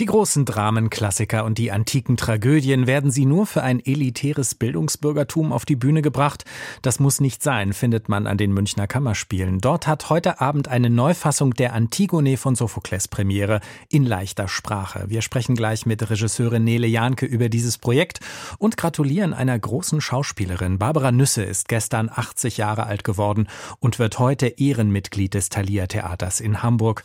Die 0.00 0.06
großen 0.06 0.46
Dramenklassiker 0.46 1.44
und 1.44 1.58
die 1.58 1.72
antiken 1.72 2.16
Tragödien 2.16 2.86
werden 2.86 3.10
sie 3.10 3.26
nur 3.26 3.44
für 3.44 3.62
ein 3.62 3.84
elitäres 3.84 4.54
Bildungsbürgertum 4.54 5.52
auf 5.52 5.66
die 5.66 5.76
Bühne 5.76 6.00
gebracht. 6.00 6.46
Das 6.80 7.00
muss 7.00 7.20
nicht 7.20 7.42
sein, 7.42 7.74
findet 7.74 8.08
man 8.08 8.26
an 8.26 8.38
den 8.38 8.50
Münchner 8.50 8.86
Kammerspielen. 8.86 9.60
Dort 9.60 9.86
hat 9.86 10.08
heute 10.08 10.40
Abend 10.40 10.68
eine 10.68 10.88
Neufassung 10.88 11.52
der 11.52 11.74
Antigone 11.74 12.38
von 12.38 12.54
Sophokles 12.54 13.08
Premiere 13.08 13.60
in 13.90 14.06
leichter 14.06 14.48
Sprache. 14.48 15.04
Wir 15.08 15.20
sprechen 15.20 15.54
gleich 15.54 15.84
mit 15.84 16.08
Regisseurin 16.08 16.64
Nele 16.64 16.86
Janke 16.86 17.26
über 17.26 17.50
dieses 17.50 17.76
Projekt 17.76 18.20
und 18.56 18.78
gratulieren 18.78 19.34
einer 19.34 19.58
großen 19.58 20.00
Schauspielerin. 20.00 20.78
Barbara 20.78 21.12
Nüsse 21.12 21.42
ist 21.42 21.68
gestern 21.68 22.08
80 22.08 22.56
Jahre 22.56 22.86
alt 22.86 23.04
geworden 23.04 23.48
und 23.80 23.98
wird 23.98 24.18
heute 24.18 24.46
Ehrenmitglied 24.46 25.34
des 25.34 25.50
Thalia 25.50 25.88
Theaters 25.88 26.40
in 26.40 26.62
Hamburg. 26.62 27.04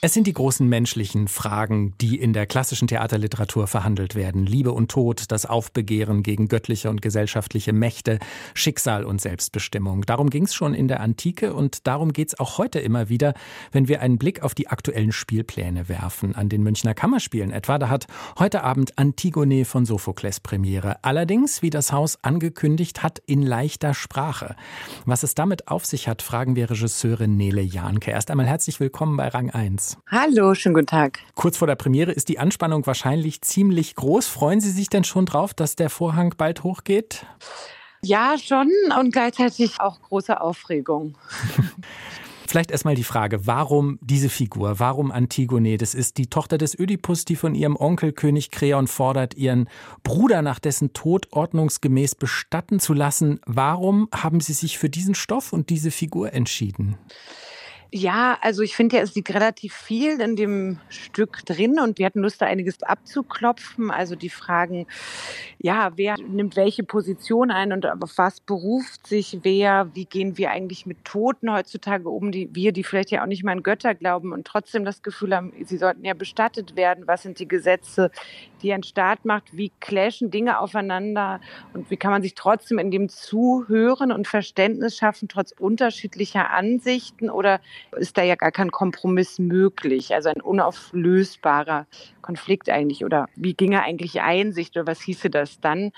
Es 0.00 0.14
sind 0.14 0.28
die 0.28 0.32
großen 0.32 0.68
menschlichen 0.68 1.26
Fragen, 1.26 1.92
die 2.00 2.20
in 2.20 2.32
der 2.32 2.46
klassischen 2.46 2.86
Theaterliteratur 2.86 3.66
verhandelt 3.66 4.14
werden. 4.14 4.46
Liebe 4.46 4.70
und 4.70 4.92
Tod, 4.92 5.24
das 5.26 5.44
Aufbegehren 5.44 6.22
gegen 6.22 6.46
göttliche 6.46 6.88
und 6.88 7.02
gesellschaftliche 7.02 7.72
Mächte, 7.72 8.20
Schicksal 8.54 9.02
und 9.02 9.20
Selbstbestimmung. 9.20 10.02
Darum 10.02 10.30
ging 10.30 10.44
es 10.44 10.54
schon 10.54 10.72
in 10.72 10.86
der 10.86 11.00
Antike 11.00 11.52
und 11.52 11.88
darum 11.88 12.12
geht 12.12 12.28
es 12.28 12.38
auch 12.38 12.58
heute 12.58 12.78
immer 12.78 13.08
wieder, 13.08 13.34
wenn 13.72 13.88
wir 13.88 14.00
einen 14.00 14.18
Blick 14.18 14.44
auf 14.44 14.54
die 14.54 14.68
aktuellen 14.68 15.10
Spielpläne 15.10 15.88
werfen. 15.88 16.36
An 16.36 16.48
den 16.48 16.62
Münchner 16.62 16.94
Kammerspielen 16.94 17.50
etwa, 17.50 17.80
da 17.80 17.88
hat 17.88 18.06
heute 18.38 18.62
Abend 18.62 18.96
Antigone 18.98 19.64
von 19.64 19.84
Sophokles 19.84 20.38
Premiere. 20.38 21.02
Allerdings, 21.02 21.60
wie 21.60 21.70
das 21.70 21.90
Haus 21.90 22.22
angekündigt 22.22 23.02
hat, 23.02 23.18
in 23.26 23.42
leichter 23.42 23.94
Sprache. 23.94 24.54
Was 25.06 25.24
es 25.24 25.34
damit 25.34 25.66
auf 25.66 25.84
sich 25.84 26.06
hat, 26.06 26.22
fragen 26.22 26.54
wir 26.54 26.70
Regisseurin 26.70 27.36
Nele 27.36 27.62
Jahnke. 27.62 28.12
Erst 28.12 28.30
einmal 28.30 28.46
herzlich 28.46 28.78
willkommen 28.78 29.16
bei 29.16 29.26
Rang 29.26 29.50
1. 29.50 29.87
Hallo, 30.10 30.54
schönen 30.54 30.74
guten 30.74 30.86
Tag. 30.86 31.20
Kurz 31.34 31.56
vor 31.56 31.66
der 31.66 31.76
Premiere 31.76 32.12
ist 32.12 32.28
die 32.28 32.38
Anspannung 32.38 32.86
wahrscheinlich 32.86 33.40
ziemlich 33.42 33.94
groß. 33.94 34.26
Freuen 34.26 34.60
Sie 34.60 34.70
sich 34.70 34.88
denn 34.88 35.04
schon 35.04 35.26
drauf, 35.26 35.54
dass 35.54 35.76
der 35.76 35.90
Vorhang 35.90 36.34
bald 36.36 36.64
hochgeht? 36.64 37.26
Ja, 38.02 38.36
schon 38.38 38.70
und 38.98 39.12
gleichzeitig 39.12 39.80
auch 39.80 40.00
große 40.02 40.40
Aufregung. 40.40 41.16
Vielleicht 42.48 42.70
erstmal 42.70 42.94
die 42.94 43.04
Frage, 43.04 43.46
warum 43.46 43.98
diese 44.00 44.30
Figur? 44.30 44.78
Warum 44.78 45.12
Antigone? 45.12 45.76
Das 45.76 45.94
ist 45.94 46.16
die 46.16 46.28
Tochter 46.28 46.56
des 46.56 46.78
Ödipus, 46.78 47.26
die 47.26 47.36
von 47.36 47.54
ihrem 47.54 47.76
Onkel 47.76 48.12
König 48.12 48.50
Kreon 48.50 48.86
fordert, 48.86 49.34
ihren 49.34 49.68
Bruder 50.02 50.40
nach 50.40 50.58
dessen 50.58 50.94
Tod 50.94 51.28
ordnungsgemäß 51.30 52.14
bestatten 52.14 52.80
zu 52.80 52.94
lassen. 52.94 53.38
Warum 53.44 54.08
haben 54.14 54.40
Sie 54.40 54.54
sich 54.54 54.78
für 54.78 54.88
diesen 54.88 55.14
Stoff 55.14 55.52
und 55.52 55.68
diese 55.68 55.90
Figur 55.90 56.32
entschieden? 56.32 56.96
Ja, 57.90 58.36
also 58.42 58.62
ich 58.62 58.76
finde 58.76 58.96
ja, 58.96 59.02
es 59.02 59.14
liegt 59.14 59.32
relativ 59.32 59.72
viel 59.72 60.20
in 60.20 60.36
dem 60.36 60.78
Stück 60.90 61.46
drin 61.46 61.80
und 61.80 61.98
wir 61.98 62.04
hatten 62.04 62.20
Lust, 62.20 62.42
da 62.42 62.44
einiges 62.44 62.82
abzuklopfen. 62.82 63.90
Also 63.90 64.14
die 64.14 64.28
Fragen, 64.28 64.86
ja, 65.58 65.92
wer 65.96 66.16
nimmt 66.18 66.56
welche 66.56 66.82
Position 66.82 67.50
ein 67.50 67.72
und 67.72 67.86
auf 67.86 68.18
was 68.18 68.40
beruft 68.40 69.06
sich 69.06 69.38
wer? 69.42 69.88
Wie 69.94 70.04
gehen 70.04 70.36
wir 70.36 70.50
eigentlich 70.50 70.84
mit 70.84 71.02
Toten 71.06 71.50
heutzutage 71.50 72.10
um, 72.10 72.30
die 72.30 72.54
wir, 72.54 72.72
die 72.72 72.84
vielleicht 72.84 73.10
ja 73.10 73.22
auch 73.22 73.26
nicht 73.26 73.42
mal 73.42 73.52
an 73.52 73.62
Götter 73.62 73.94
glauben 73.94 74.34
und 74.34 74.46
trotzdem 74.46 74.84
das 74.84 75.02
Gefühl 75.02 75.34
haben, 75.34 75.54
sie 75.64 75.78
sollten 75.78 76.04
ja 76.04 76.12
bestattet 76.12 76.76
werden. 76.76 77.06
Was 77.06 77.22
sind 77.22 77.38
die 77.38 77.48
Gesetze, 77.48 78.10
die 78.60 78.70
ein 78.70 78.82
Staat 78.82 79.24
macht? 79.24 79.56
Wie 79.56 79.72
clashen 79.80 80.30
Dinge 80.30 80.58
aufeinander 80.58 81.40
und 81.72 81.90
wie 81.90 81.96
kann 81.96 82.10
man 82.10 82.20
sich 82.20 82.34
trotzdem 82.34 82.78
in 82.78 82.90
dem 82.90 83.08
Zuhören 83.08 84.12
und 84.12 84.28
Verständnis 84.28 84.98
schaffen, 84.98 85.28
trotz 85.28 85.52
unterschiedlicher 85.52 86.50
Ansichten 86.50 87.30
oder 87.30 87.60
ist 87.96 88.16
da 88.18 88.22
ja 88.22 88.34
gar 88.34 88.52
kein 88.52 88.70
Kompromiss 88.70 89.38
möglich. 89.38 90.14
Also 90.14 90.28
ein 90.28 90.40
unauflösbarer 90.40 91.86
Konflikt 92.22 92.70
eigentlich. 92.70 93.04
Oder 93.04 93.26
wie 93.36 93.54
ginge 93.54 93.82
eigentlich 93.82 94.20
Einsicht 94.20 94.76
oder 94.76 94.86
was 94.86 95.00
hieße 95.00 95.30
das 95.30 95.60
dann? 95.60 95.92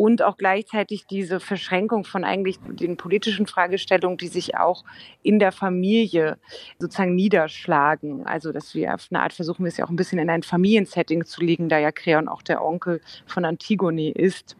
Und 0.00 0.22
auch 0.22 0.38
gleichzeitig 0.38 1.04
diese 1.06 1.40
Verschränkung 1.40 2.04
von 2.04 2.24
eigentlich 2.24 2.58
den 2.66 2.96
politischen 2.96 3.46
Fragestellungen, 3.46 4.16
die 4.16 4.28
sich 4.28 4.56
auch 4.56 4.82
in 5.22 5.38
der 5.38 5.52
Familie 5.52 6.38
sozusagen 6.78 7.14
niederschlagen. 7.14 8.24
Also, 8.24 8.50
dass 8.50 8.74
wir 8.74 8.94
auf 8.94 9.08
eine 9.10 9.20
Art 9.20 9.34
versuchen, 9.34 9.66
es 9.66 9.76
ja 9.76 9.84
auch 9.84 9.90
ein 9.90 9.96
bisschen 9.96 10.18
in 10.18 10.30
ein 10.30 10.42
Familiensetting 10.42 11.26
zu 11.26 11.42
legen, 11.42 11.68
da 11.68 11.78
ja 11.78 11.92
Creon 11.92 12.28
auch 12.28 12.40
der 12.40 12.64
Onkel 12.64 13.02
von 13.26 13.44
Antigone 13.44 14.10
ist. 14.12 14.56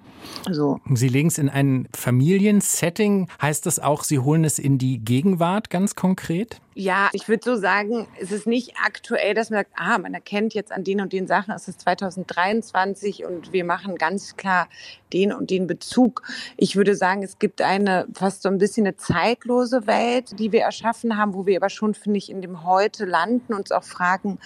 So. 0.50 0.78
Sie 0.92 1.08
legen 1.08 1.28
es 1.28 1.38
in 1.38 1.48
ein 1.48 1.88
Familiensetting. 1.96 3.28
Heißt 3.40 3.64
das 3.64 3.78
auch, 3.78 4.04
Sie 4.04 4.18
holen 4.18 4.44
es 4.44 4.58
in 4.58 4.76
die 4.76 4.98
Gegenwart 4.98 5.70
ganz 5.70 5.94
konkret? 5.94 6.60
Ja, 6.74 7.10
ich 7.12 7.28
würde 7.28 7.42
so 7.44 7.56
sagen, 7.56 8.06
es 8.20 8.30
ist 8.30 8.46
nicht 8.46 8.74
aktuell, 8.84 9.34
dass 9.34 9.50
man 9.50 9.60
sagt, 9.60 9.72
ah, 9.76 9.98
man 9.98 10.14
erkennt 10.14 10.54
jetzt 10.54 10.72
an 10.72 10.84
den 10.84 11.00
und 11.00 11.12
den 11.12 11.26
Sachen, 11.26 11.52
es 11.52 11.68
ist 11.68 11.80
2023 11.80 13.24
und 13.24 13.52
wir 13.52 13.64
machen 13.64 13.96
ganz 13.96 14.36
klar 14.36 14.68
den 15.12 15.29
und 15.36 15.50
den 15.50 15.66
Bezug. 15.66 16.22
Ich 16.56 16.76
würde 16.76 16.94
sagen, 16.94 17.22
es 17.22 17.38
gibt 17.38 17.62
eine 17.62 18.06
fast 18.14 18.42
so 18.42 18.48
ein 18.48 18.58
bisschen 18.58 18.86
eine 18.86 18.96
zeitlose 18.96 19.86
Welt, 19.86 20.38
die 20.38 20.52
wir 20.52 20.62
erschaffen 20.62 21.16
haben, 21.16 21.34
wo 21.34 21.46
wir 21.46 21.56
aber 21.56 21.70
schon, 21.70 21.94
finde 21.94 22.18
ich, 22.18 22.30
in 22.30 22.42
dem 22.42 22.64
Heute 22.64 23.04
landen, 23.04 23.54
uns 23.54 23.72
auch 23.72 23.84
fragen, 23.84 24.38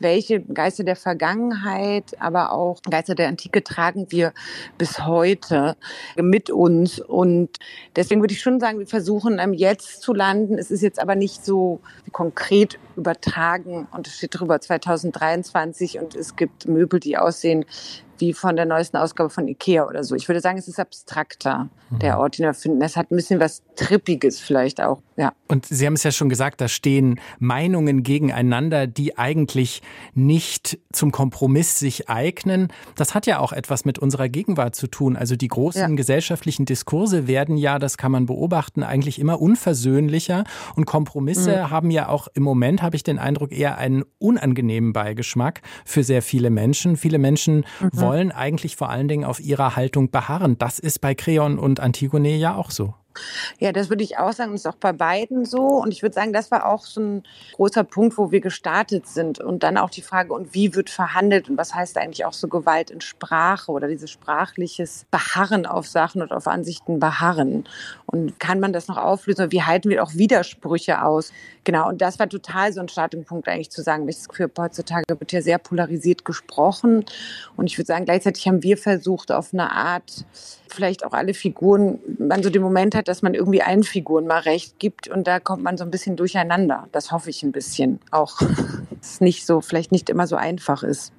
welche 0.00 0.40
Geister 0.40 0.84
der 0.84 0.96
Vergangenheit, 0.96 2.20
aber 2.20 2.52
auch 2.52 2.80
Geister 2.82 3.14
der 3.14 3.28
Antike 3.28 3.64
tragen 3.64 4.06
wir 4.10 4.32
bis 4.76 5.04
heute 5.04 5.76
mit 6.16 6.50
uns. 6.50 7.00
Und 7.00 7.58
deswegen 7.96 8.20
würde 8.20 8.34
ich 8.34 8.40
schon 8.40 8.60
sagen, 8.60 8.78
wir 8.78 8.86
versuchen 8.86 9.38
jetzt 9.54 10.02
zu 10.02 10.14
landen. 10.14 10.58
Es 10.58 10.70
ist 10.70 10.82
jetzt 10.82 11.00
aber 11.00 11.14
nicht 11.14 11.44
so 11.44 11.80
konkret 12.12 12.78
übertragen 12.96 13.86
und 13.92 14.06
es 14.06 14.16
steht 14.16 14.38
drüber 14.38 14.60
2023 14.60 15.98
und 15.98 16.14
es 16.14 16.36
gibt 16.36 16.68
Möbel, 16.68 17.00
die 17.00 17.16
aussehen 17.16 17.64
wie 18.20 18.32
von 18.32 18.56
der 18.56 18.66
neuesten 18.66 18.96
Ausgabe 18.96 19.30
von 19.30 19.48
Ikea 19.48 19.86
oder 19.86 20.04
so. 20.04 20.14
Ich 20.14 20.28
würde 20.28 20.40
sagen, 20.40 20.58
es 20.58 20.68
ist 20.68 20.78
abstrakter, 20.78 21.68
mhm. 21.90 21.98
der 22.00 22.18
Ort, 22.18 22.38
den 22.38 22.46
wir 22.46 22.54
finden. 22.54 22.82
Es 22.82 22.96
hat 22.96 23.10
ein 23.10 23.16
bisschen 23.16 23.40
was 23.40 23.62
Trippiges 23.76 24.40
vielleicht 24.40 24.80
auch, 24.80 25.00
ja. 25.18 25.32
Und 25.48 25.66
Sie 25.66 25.84
haben 25.86 25.94
es 25.94 26.02
ja 26.02 26.12
schon 26.12 26.28
gesagt, 26.28 26.60
da 26.60 26.68
stehen 26.68 27.20
Meinungen 27.38 28.02
gegeneinander, 28.02 28.86
die 28.86 29.18
eigentlich 29.18 29.82
nicht 30.14 30.78
zum 30.92 31.10
Kompromiss 31.10 31.78
sich 31.78 32.08
eignen. 32.08 32.68
Das 32.96 33.14
hat 33.14 33.26
ja 33.26 33.38
auch 33.38 33.52
etwas 33.52 33.84
mit 33.84 33.98
unserer 33.98 34.28
Gegenwart 34.28 34.76
zu 34.76 34.86
tun. 34.86 35.16
Also 35.16 35.36
die 35.36 35.48
großen 35.48 35.80
ja. 35.80 35.88
gesellschaftlichen 35.88 36.66
Diskurse 36.66 37.26
werden 37.26 37.56
ja, 37.56 37.78
das 37.78 37.96
kann 37.96 38.12
man 38.12 38.26
beobachten, 38.26 38.82
eigentlich 38.82 39.18
immer 39.18 39.40
unversöhnlicher 39.40 40.44
und 40.76 40.84
Kompromisse 40.84 41.56
mhm. 41.56 41.70
haben 41.70 41.90
ja 41.90 42.08
auch 42.08 42.28
im 42.34 42.42
Moment, 42.42 42.82
habe 42.82 42.96
ich 42.96 43.02
den 43.02 43.18
Eindruck, 43.18 43.52
eher 43.52 43.78
einen 43.78 44.04
unangenehmen 44.18 44.92
Beigeschmack 44.92 45.62
für 45.84 46.04
sehr 46.04 46.22
viele 46.22 46.50
Menschen. 46.50 46.96
Viele 46.96 47.18
Menschen 47.18 47.64
mhm. 47.80 47.90
wollen 47.92 48.28
wollen 48.28 48.32
eigentlich 48.32 48.76
vor 48.76 48.90
allen 48.90 49.08
Dingen 49.08 49.24
auf 49.24 49.40
ihrer 49.40 49.76
Haltung 49.76 50.10
beharren. 50.10 50.58
Das 50.58 50.78
ist 50.78 51.00
bei 51.00 51.14
Creon 51.14 51.58
und 51.58 51.80
Antigone 51.80 52.36
ja 52.36 52.54
auch 52.54 52.70
so. 52.70 52.94
Ja, 53.58 53.72
das 53.72 53.88
würde 53.88 54.04
ich 54.04 54.18
auch 54.18 54.32
sagen. 54.32 54.52
Das 54.52 54.62
ist 54.62 54.66
auch 54.66 54.76
bei 54.76 54.92
beiden 54.92 55.44
so. 55.44 55.60
Und 55.60 55.92
ich 55.92 56.02
würde 56.02 56.14
sagen, 56.14 56.32
das 56.32 56.50
war 56.50 56.66
auch 56.66 56.84
so 56.84 57.00
ein 57.00 57.22
großer 57.54 57.84
Punkt, 57.84 58.18
wo 58.18 58.30
wir 58.30 58.40
gestartet 58.40 59.06
sind. 59.06 59.40
Und 59.40 59.62
dann 59.62 59.78
auch 59.78 59.90
die 59.90 60.02
Frage, 60.02 60.32
und 60.32 60.54
wie 60.54 60.74
wird 60.74 60.90
verhandelt? 60.90 61.48
Und 61.48 61.56
was 61.56 61.74
heißt 61.74 61.96
eigentlich 61.96 62.24
auch 62.24 62.32
so 62.32 62.48
Gewalt 62.48 62.90
in 62.90 63.00
Sprache 63.00 63.72
oder 63.72 63.88
dieses 63.88 64.10
sprachliches 64.10 65.06
Beharren 65.10 65.66
auf 65.66 65.86
Sachen 65.86 66.22
und 66.22 66.32
auf 66.32 66.46
Ansichten 66.46 67.00
beharren? 67.00 67.64
Und 68.06 68.38
kann 68.40 68.60
man 68.60 68.72
das 68.72 68.88
noch 68.88 68.96
auflösen? 68.96 69.52
Wie 69.52 69.62
halten 69.62 69.90
wir 69.90 70.02
auch 70.02 70.14
Widersprüche 70.14 71.02
aus? 71.02 71.32
Genau. 71.64 71.88
Und 71.88 72.00
das 72.00 72.18
war 72.18 72.28
total 72.28 72.72
so 72.72 72.80
ein 72.80 72.88
Startpunkt 72.88 73.48
eigentlich 73.48 73.70
zu 73.70 73.82
sagen. 73.82 74.08
Ich 74.08 74.16
das 74.16 74.28
Gefühl, 74.28 74.50
heutzutage 74.56 75.04
wird 75.08 75.32
ja 75.32 75.42
sehr 75.42 75.58
polarisiert 75.58 76.24
gesprochen. 76.24 77.04
Und 77.56 77.66
ich 77.66 77.78
würde 77.78 77.86
sagen, 77.86 78.04
gleichzeitig 78.04 78.46
haben 78.46 78.62
wir 78.62 78.76
versucht, 78.76 79.32
auf 79.32 79.52
eine 79.52 79.70
Art, 79.70 80.24
vielleicht 80.68 81.04
auch 81.04 81.12
alle 81.12 81.34
Figuren, 81.34 81.98
man 82.18 82.42
so 82.42 82.50
den 82.50 82.62
Moment 82.62 82.94
hat, 82.94 83.07
dass 83.08 83.22
man 83.22 83.34
irgendwie 83.34 83.62
allen 83.62 83.82
Figuren 83.82 84.26
mal 84.26 84.40
recht 84.40 84.78
gibt 84.78 85.08
und 85.08 85.26
da 85.26 85.40
kommt 85.40 85.62
man 85.62 85.76
so 85.76 85.84
ein 85.84 85.90
bisschen 85.90 86.16
durcheinander. 86.16 86.88
Das 86.92 87.10
hoffe 87.10 87.30
ich 87.30 87.42
ein 87.42 87.52
bisschen 87.52 88.00
auch. 88.10 88.40
es 89.00 89.20
nicht 89.20 89.46
so, 89.46 89.60
vielleicht 89.60 89.92
nicht 89.92 90.10
immer 90.10 90.26
so 90.26 90.36
einfach 90.36 90.82
ist. 90.82 91.12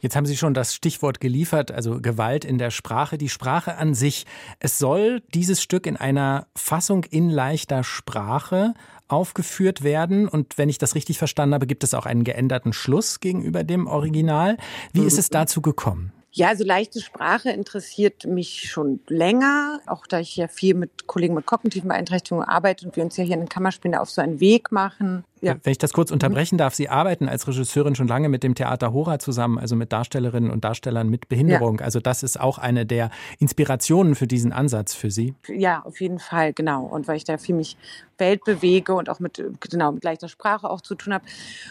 Jetzt 0.00 0.16
haben 0.16 0.26
Sie 0.26 0.36
schon 0.36 0.54
das 0.54 0.74
Stichwort 0.74 1.20
geliefert, 1.20 1.70
also 1.70 2.00
Gewalt 2.00 2.44
in 2.44 2.58
der 2.58 2.70
Sprache. 2.70 3.18
Die 3.18 3.28
Sprache 3.28 3.76
an 3.76 3.94
sich, 3.94 4.26
es 4.58 4.78
soll 4.78 5.22
dieses 5.34 5.62
Stück 5.62 5.86
in 5.86 5.96
einer 5.96 6.46
Fassung 6.56 7.04
in 7.04 7.30
leichter 7.30 7.84
Sprache 7.84 8.74
aufgeführt 9.08 9.82
werden. 9.82 10.28
Und 10.28 10.58
wenn 10.58 10.68
ich 10.68 10.78
das 10.78 10.94
richtig 10.94 11.18
verstanden 11.18 11.54
habe, 11.54 11.66
gibt 11.66 11.84
es 11.84 11.94
auch 11.94 12.06
einen 12.06 12.24
geänderten 12.24 12.72
Schluss 12.72 13.20
gegenüber 13.20 13.64
dem 13.64 13.86
Original. 13.86 14.56
Wie 14.92 15.04
ist 15.04 15.18
es 15.18 15.30
dazu 15.30 15.62
gekommen? 15.62 16.12
Ja, 16.36 16.48
also 16.48 16.64
leichte 16.64 17.00
Sprache 17.00 17.48
interessiert 17.48 18.26
mich 18.26 18.68
schon 18.70 19.00
länger, 19.08 19.80
auch 19.86 20.06
da 20.06 20.20
ich 20.20 20.36
ja 20.36 20.48
viel 20.48 20.74
mit 20.74 21.06
Kollegen 21.06 21.32
mit 21.32 21.46
kognitiven 21.46 21.88
Beeinträchtigungen 21.88 22.46
arbeite 22.46 22.84
und 22.84 22.94
wir 22.94 23.04
uns 23.04 23.16
ja 23.16 23.24
hier 23.24 23.36
in 23.36 23.40
den 23.40 23.48
Kammerspielen 23.48 23.96
auf 23.96 24.10
so 24.10 24.20
einen 24.20 24.38
Weg 24.38 24.70
machen, 24.70 25.24
Ja. 25.40 25.56
Wenn 25.62 25.72
ich 25.72 25.78
das 25.78 25.92
kurz 25.92 26.10
unterbrechen 26.10 26.56
darf, 26.56 26.74
Sie 26.74 26.88
arbeiten 26.88 27.28
als 27.28 27.46
Regisseurin 27.46 27.94
schon 27.94 28.08
lange 28.08 28.28
mit 28.28 28.42
dem 28.42 28.54
Theater 28.54 28.92
Hora 28.92 29.18
zusammen, 29.18 29.58
also 29.58 29.76
mit 29.76 29.92
Darstellerinnen 29.92 30.50
und 30.50 30.64
Darstellern 30.64 31.08
mit 31.08 31.28
Behinderung. 31.28 31.78
Ja. 31.78 31.84
Also 31.84 32.00
das 32.00 32.22
ist 32.22 32.40
auch 32.40 32.58
eine 32.58 32.86
der 32.86 33.10
Inspirationen 33.38 34.14
für 34.14 34.26
diesen 34.26 34.52
Ansatz 34.52 34.94
für 34.94 35.10
Sie. 35.10 35.34
Ja, 35.48 35.82
auf 35.84 36.00
jeden 36.00 36.18
Fall, 36.18 36.52
genau. 36.52 36.84
Und 36.84 37.06
weil 37.06 37.16
ich 37.16 37.24
da 37.24 37.36
viel 37.36 37.54
mich 37.54 37.76
Welt 38.18 38.44
bewege 38.44 38.94
und 38.94 39.10
auch 39.10 39.20
mit, 39.20 39.42
genau, 39.60 39.92
mit 39.92 40.04
leichter 40.04 40.28
Sprache 40.28 40.70
auch 40.70 40.80
zu 40.80 40.94
tun 40.94 41.12
habe. 41.12 41.24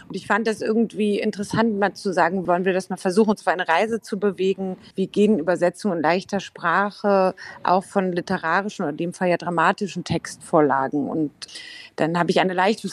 Und 0.07 0.15
ich 0.15 0.27
fand 0.27 0.45
das 0.47 0.61
irgendwie 0.61 1.19
interessant, 1.19 1.79
mal 1.79 1.94
zu 1.94 2.13
sagen, 2.13 2.47
wollen 2.47 2.65
wir 2.65 2.73
das 2.73 2.89
mal 2.89 2.97
versuchen, 2.97 3.31
uns 3.31 3.41
für 3.41 3.51
eine 3.51 3.68
Reise 3.68 4.01
zu 4.01 4.19
bewegen. 4.19 4.77
Wie 4.95 5.07
gehen 5.07 5.39
Übersetzungen 5.39 5.97
in 5.97 6.03
leichter 6.03 6.39
Sprache 6.39 7.33
auch 7.63 7.83
von 7.83 8.11
literarischen 8.11 8.83
oder 8.83 8.91
in 8.91 8.97
dem 8.97 9.13
Fall 9.13 9.29
ja 9.29 9.38
dramatischen 9.38 10.03
Textvorlagen. 10.03 11.09
Und 11.09 11.31
dann 11.95 12.19
habe 12.19 12.31
ich 12.31 12.39
eine 12.39 12.53
leichte, 12.53 12.89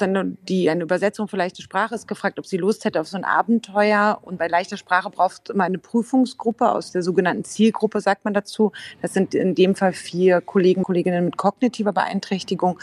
die 0.48 0.70
eine 0.70 0.82
Übersetzung 0.82 1.28
für 1.28 1.36
leichte 1.36 1.62
Sprache 1.62 1.94
ist, 1.94 2.06
gefragt, 2.06 2.38
ob 2.38 2.46
sie 2.46 2.56
Lust 2.56 2.84
hätte 2.84 3.00
auf 3.00 3.08
so 3.08 3.16
ein 3.16 3.24
Abenteuer. 3.24 4.18
Und 4.22 4.38
bei 4.38 4.46
leichter 4.46 4.76
Sprache 4.76 5.10
braucht 5.10 5.50
immer 5.50 5.64
eine 5.64 5.78
Prüfungsgruppe 5.78 6.70
aus 6.70 6.92
der 6.92 7.02
sogenannten 7.02 7.44
Zielgruppe, 7.44 8.00
sagt 8.00 8.24
man 8.24 8.34
dazu. 8.34 8.72
Das 9.00 9.12
sind 9.12 9.34
in 9.34 9.54
dem 9.54 9.74
Fall 9.74 9.92
vier 9.92 10.40
Kollegen, 10.40 10.82
Kolleginnen 10.82 11.24
mit 11.24 11.36
kognitiver 11.36 11.92
Beeinträchtigung, 11.92 12.78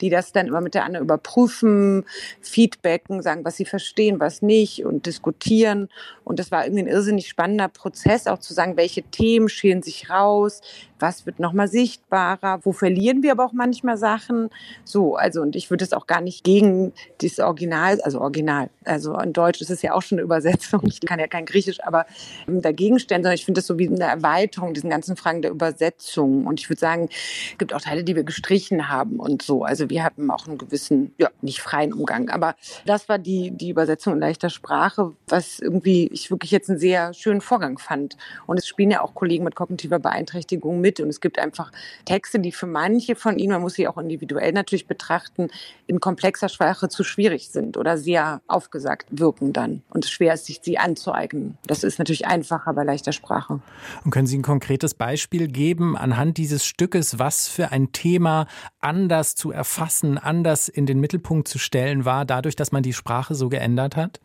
die 0.00 0.10
das 0.10 0.32
dann 0.32 0.46
immer 0.46 0.60
mit 0.60 0.74
der 0.74 0.84
anderen 0.84 1.04
überprüfen, 1.04 2.04
feedbacken, 2.40 3.22
sagen, 3.22 3.44
was 3.44 3.56
sie 3.56 3.64
verstehen, 3.64 4.20
was 4.20 4.42
nicht 4.42 4.84
und 4.84 5.06
diskutieren. 5.06 5.88
Und 6.22 6.38
das 6.38 6.50
war 6.50 6.64
irgendwie 6.64 6.84
ein 6.84 6.88
irrsinnig 6.88 7.28
spannender 7.28 7.68
Prozess, 7.68 8.26
auch 8.26 8.38
zu 8.38 8.54
sagen, 8.54 8.76
welche 8.76 9.02
Themen 9.02 9.48
schälen 9.48 9.82
sich 9.82 10.10
raus, 10.10 10.60
was 10.98 11.26
wird 11.26 11.38
nochmal 11.38 11.68
sichtbarer, 11.68 12.60
wo 12.62 12.72
verlieren 12.72 13.22
wir 13.22 13.32
aber 13.32 13.44
auch 13.44 13.52
manchmal 13.52 13.96
Sachen. 13.96 14.50
So, 14.84 15.16
also 15.16 15.42
und 15.42 15.56
ich 15.56 15.63
würde 15.70 15.84
es 15.84 15.92
auch 15.92 16.06
gar 16.06 16.20
nicht 16.20 16.44
gegen 16.44 16.92
das 17.20 17.38
Original, 17.38 18.00
also 18.02 18.20
Original, 18.20 18.70
also 18.84 19.16
in 19.18 19.32
Deutsch 19.32 19.60
ist 19.60 19.70
es 19.70 19.82
ja 19.82 19.94
auch 19.94 20.02
schon 20.02 20.18
eine 20.18 20.24
Übersetzung, 20.24 20.82
ich 20.84 21.00
kann 21.00 21.18
ja 21.18 21.26
kein 21.26 21.46
Griechisch, 21.46 21.82
aber 21.82 22.06
dagegen 22.46 22.98
stellen, 22.98 23.22
sondern 23.22 23.34
ich 23.34 23.44
finde 23.44 23.60
das 23.60 23.66
so 23.66 23.78
wie 23.78 23.88
eine 23.88 24.04
Erweiterung, 24.04 24.74
diesen 24.74 24.90
ganzen 24.90 25.16
Fragen 25.16 25.42
der 25.42 25.50
Übersetzung. 25.50 26.46
Und 26.46 26.60
ich 26.60 26.68
würde 26.68 26.80
sagen, 26.80 27.08
es 27.10 27.58
gibt 27.58 27.74
auch 27.74 27.80
Teile, 27.80 28.04
die 28.04 28.16
wir 28.16 28.24
gestrichen 28.24 28.88
haben 28.88 29.18
und 29.18 29.42
so. 29.42 29.64
Also 29.64 29.90
wir 29.90 30.02
hatten 30.02 30.30
auch 30.30 30.46
einen 30.46 30.58
gewissen, 30.58 31.14
ja, 31.18 31.30
nicht 31.42 31.60
freien 31.60 31.92
Umgang. 31.92 32.28
Aber 32.30 32.54
das 32.86 33.08
war 33.08 33.18
die, 33.18 33.50
die 33.50 33.70
Übersetzung 33.70 34.14
in 34.14 34.20
leichter 34.20 34.50
Sprache, 34.50 35.12
was 35.28 35.58
irgendwie 35.58 36.08
ich 36.08 36.30
wirklich 36.30 36.50
jetzt 36.50 36.70
einen 36.70 36.78
sehr 36.78 37.14
schönen 37.14 37.40
Vorgang 37.40 37.78
fand. 37.78 38.16
Und 38.46 38.58
es 38.58 38.66
spielen 38.66 38.90
ja 38.90 39.02
auch 39.02 39.14
Kollegen 39.14 39.44
mit 39.44 39.54
kognitiver 39.54 39.98
Beeinträchtigung 39.98 40.80
mit. 40.80 41.00
Und 41.00 41.08
es 41.08 41.20
gibt 41.20 41.38
einfach 41.38 41.70
Texte, 42.04 42.40
die 42.40 42.52
für 42.52 42.66
manche 42.66 43.14
von 43.16 43.38
ihnen, 43.38 43.52
man 43.52 43.62
muss 43.62 43.74
sie 43.74 43.88
auch 43.88 43.98
individuell 43.98 44.52
natürlich 44.52 44.86
betrachten, 44.86 45.48
in 45.86 46.00
komplexer 46.00 46.48
Sprache 46.48 46.88
zu 46.88 47.04
schwierig 47.04 47.50
sind 47.50 47.76
oder 47.76 47.98
sehr 47.98 48.40
aufgesagt 48.46 49.06
wirken 49.10 49.52
dann. 49.52 49.82
Und 49.90 50.04
es 50.04 50.10
schwer 50.10 50.34
ist, 50.34 50.46
sich 50.46 50.60
sie 50.62 50.78
anzueignen. 50.78 51.58
Das 51.66 51.84
ist 51.84 51.98
natürlich 51.98 52.26
einfacher 52.26 52.72
bei 52.72 52.84
leichter 52.84 53.12
Sprache. 53.12 53.60
Und 54.04 54.10
können 54.10 54.26
Sie 54.26 54.38
ein 54.38 54.42
konkretes 54.42 54.94
Beispiel 54.94 55.48
geben 55.48 55.96
anhand 55.96 56.38
dieses 56.38 56.64
Stückes, 56.64 57.18
was 57.18 57.48
für 57.48 57.72
ein 57.72 57.92
Thema 57.92 58.46
anders 58.80 59.34
zu 59.34 59.50
erfassen, 59.50 60.18
anders 60.18 60.68
in 60.68 60.86
den 60.86 61.00
Mittelpunkt 61.00 61.48
zu 61.48 61.58
stellen 61.58 62.04
war, 62.04 62.24
dadurch, 62.24 62.56
dass 62.56 62.72
man 62.72 62.82
die 62.82 62.92
Sprache 62.92 63.34
so 63.34 63.48
geändert 63.48 63.96
hat? 63.96 64.20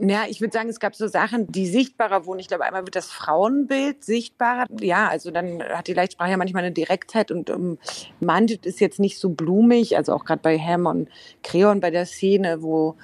Ja, 0.00 0.26
ich 0.28 0.40
würde 0.40 0.52
sagen, 0.52 0.68
es 0.68 0.78
gab 0.78 0.94
so 0.94 1.08
Sachen, 1.08 1.50
die 1.50 1.66
sichtbarer 1.66 2.24
wurden. 2.24 2.38
Ich 2.38 2.46
glaube, 2.46 2.64
einmal 2.64 2.84
wird 2.84 2.94
das 2.94 3.10
Frauenbild 3.10 4.04
sichtbarer. 4.04 4.66
Ja, 4.80 5.08
also 5.08 5.32
dann 5.32 5.60
hat 5.60 5.88
die 5.88 5.94
Leichtsprache 5.94 6.30
ja 6.30 6.36
manchmal 6.36 6.62
eine 6.62 6.72
Direktheit 6.72 7.32
und 7.32 7.50
um, 7.50 7.78
Mandet 8.20 8.64
ist 8.64 8.80
jetzt 8.80 9.00
nicht 9.00 9.18
so 9.18 9.30
blumig. 9.30 9.96
Also 9.96 10.12
auch 10.12 10.24
gerade 10.24 10.40
bei 10.40 10.56
Ham 10.56 10.86
und 10.86 11.08
Creon 11.42 11.80
bei 11.80 11.90
der 11.90 12.06
Szene, 12.06 12.62
wo 12.62 12.96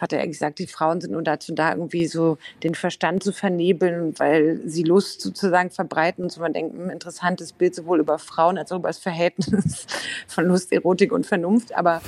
hat 0.00 0.12
er 0.12 0.26
gesagt, 0.26 0.58
die 0.58 0.66
Frauen 0.66 1.00
sind 1.00 1.12
nur 1.12 1.22
dazu 1.22 1.54
da, 1.54 1.72
irgendwie 1.72 2.06
so 2.06 2.38
den 2.62 2.74
Verstand 2.74 3.22
zu 3.22 3.32
vernebeln, 3.32 4.18
weil 4.18 4.60
sie 4.64 4.82
Lust 4.82 5.20
sozusagen 5.20 5.70
verbreiten 5.70 6.24
und 6.24 6.32
so 6.32 6.40
man 6.40 6.52
denkt, 6.52 6.74
ein 6.74 6.84
hm, 6.84 6.90
interessantes 6.90 7.52
Bild 7.52 7.74
sowohl 7.74 8.00
über 8.00 8.18
Frauen 8.18 8.56
als 8.56 8.72
auch 8.72 8.78
über 8.78 8.88
das 8.88 8.98
Verhältnis 8.98 9.86
von 10.26 10.46
Lust, 10.46 10.72
Erotik 10.72 11.12
und 11.12 11.26
Vernunft. 11.26 11.76
Aber 11.76 12.00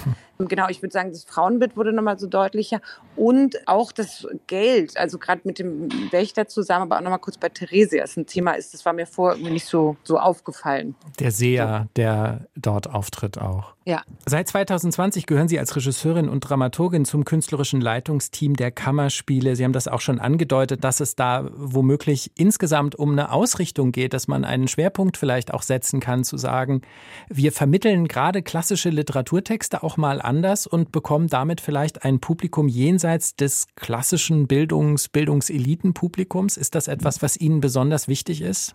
genau, 0.49 0.69
ich 0.69 0.83
würde 0.83 0.93
sagen, 0.93 1.11
das 1.11 1.25
Frauenbild 1.25 1.77
wurde 1.77 1.93
nochmal 1.93 2.19
so 2.19 2.27
deutlicher 2.27 2.81
und 3.17 3.57
auch 3.67 3.93
das 3.93 4.27
Geld, 4.47 4.97
also 4.97 5.19
gerade 5.19 5.43
mit 5.45 5.59
dem 5.59 5.89
Wächter 6.13 6.47
zusammen, 6.49 6.83
aber 6.83 6.97
auch 6.97 7.03
nochmal 7.03 7.19
kurz 7.19 7.37
bei 7.37 7.49
Theresias 7.49 8.17
ein 8.17 8.27
Thema 8.27 8.53
ist, 8.53 8.75
das 8.75 8.85
war 8.85 8.93
mir 8.93 9.07
vorher 9.07 9.37
irgendwie 9.37 9.55
nicht 9.55 9.67
so, 9.67 9.97
so 10.03 10.19
aufgefallen. 10.19 10.95
Der 11.19 11.31
Seher, 11.31 11.89
der 11.97 12.47
dort 12.57 12.89
auftritt 12.89 13.39
auch. 13.39 13.75
Ja. 13.85 14.03
Seit 14.27 14.47
2020 14.49 15.27
gehören 15.27 15.49
Sie 15.49 15.59
als 15.59 15.75
Regisseurin 15.75 16.29
und 16.29 16.41
Dramaturgin 16.41 17.05
zum 17.05 17.25
künstlerischen 17.25 17.81
Leitungsteam 17.81 18.55
der 18.55 18.71
Kammerspiele. 18.71 19.57
Sie 19.57 19.65
haben 19.65 19.73
das 19.73 19.89
auch 19.89 20.01
schon 20.01 20.21
angedeutet, 20.21 20.85
dass 20.85 21.01
es 21.01 21.17
da 21.17 21.49
womöglich 21.53 22.31
insgesamt 22.37 22.95
um 22.95 23.13
eine 23.13 23.33
Ausrichtung 23.33 23.91
geht, 23.91 24.15
dass 24.15 24.29
man 24.29 24.45
einen 24.45 24.69
Schwerpunkt 24.69 25.17
vielleicht 25.17 25.53
auch 25.53 25.63
setzen 25.63 25.99
kann, 25.99 26.23
zu 26.23 26.37
sagen, 26.37 26.83
wir 27.29 27.51
vermitteln 27.51 28.07
gerade 28.07 28.43
klassische 28.43 28.91
Literaturtexte 28.91 29.83
auch 29.83 29.97
mal 29.97 30.23
anders 30.33 30.67
und 30.67 30.93
bekommen 30.93 31.29
damit 31.29 31.61
vielleicht 31.61 32.05
ein 32.05 32.19
Publikum 32.19 32.67
jenseits 32.67 33.37
des 33.37 33.67
klassischen 33.77 34.47
Bildungs-, 34.47 35.11
Bildungselitenpublikums. 35.11 36.57
Ist 36.57 36.75
das 36.75 36.89
etwas, 36.89 37.21
was 37.21 37.37
Ihnen 37.37 37.61
besonders 37.61 38.09
wichtig 38.09 38.41
ist? 38.41 38.75